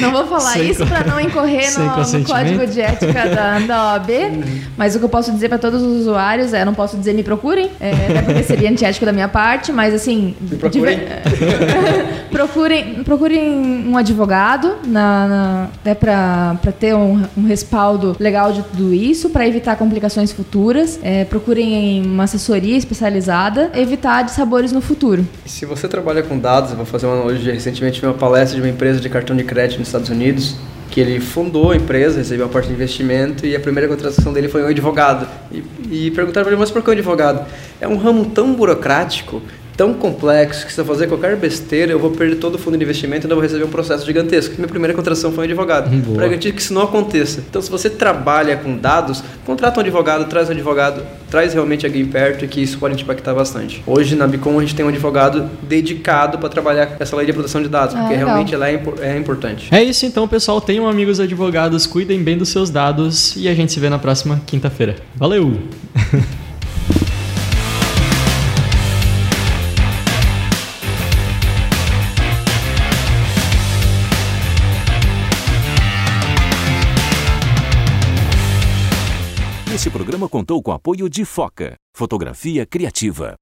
[0.00, 3.92] Não vou falar Sem isso para não incorrer no, no código de ética da, da
[3.92, 4.08] OAB,
[4.76, 7.22] mas o que eu posso dizer para todos os usuários é, não posso dizer me
[7.22, 10.34] procurem, é, até porque seria antiético da minha parte, mas assim...
[10.40, 10.98] Me procurem.
[10.98, 11.22] diver-
[12.30, 13.50] procurem, procurem
[13.86, 19.46] um advogado na, na, né, para ter um, um respaldo legal de tudo isso, para
[19.46, 20.98] evitar complicações futuras.
[21.02, 25.26] É, procurem uma assessoria especializada, evitar dissabores no futuro.
[25.46, 27.52] Se você trabalha com dados, eu vou fazer uma analogia.
[27.52, 30.56] Recentemente uma palestra de uma empresa de cartão de crédito nos Estados Unidos,
[30.90, 34.48] que ele fundou a empresa, recebeu uma parte de investimento e a primeira contratação dele
[34.48, 35.26] foi um advogado.
[35.52, 37.46] E, e perguntaram para ele, mas por que um advogado?
[37.80, 39.40] É um ramo tão burocrático,
[39.80, 42.84] tão complexo, que se eu fazer qualquer besteira, eu vou perder todo o fundo de
[42.84, 44.54] investimento e ainda vou receber um processo gigantesco.
[44.58, 46.16] Minha primeira contratação foi um advogado, Boa.
[46.18, 47.42] para garantir que isso não aconteça.
[47.48, 52.04] Então, se você trabalha com dados, contrata um advogado, traz um advogado, traz realmente alguém
[52.04, 53.82] perto, que isso pode te impactar bastante.
[53.86, 57.32] Hoje, na Bicom, a gente tem um advogado dedicado para trabalhar com essa lei de
[57.32, 58.28] proteção de dados, Ah, porque legal.
[58.28, 59.68] realmente ela é, impor- é importante.
[59.74, 60.60] É isso então, pessoal.
[60.60, 64.42] Tenham amigos advogados, cuidem bem dos seus dados e a gente se vê na próxima
[64.46, 64.96] quinta-feira.
[65.16, 65.56] Valeu!
[79.80, 83.34] Este programa contou com apoio de Foca, fotografia criativa.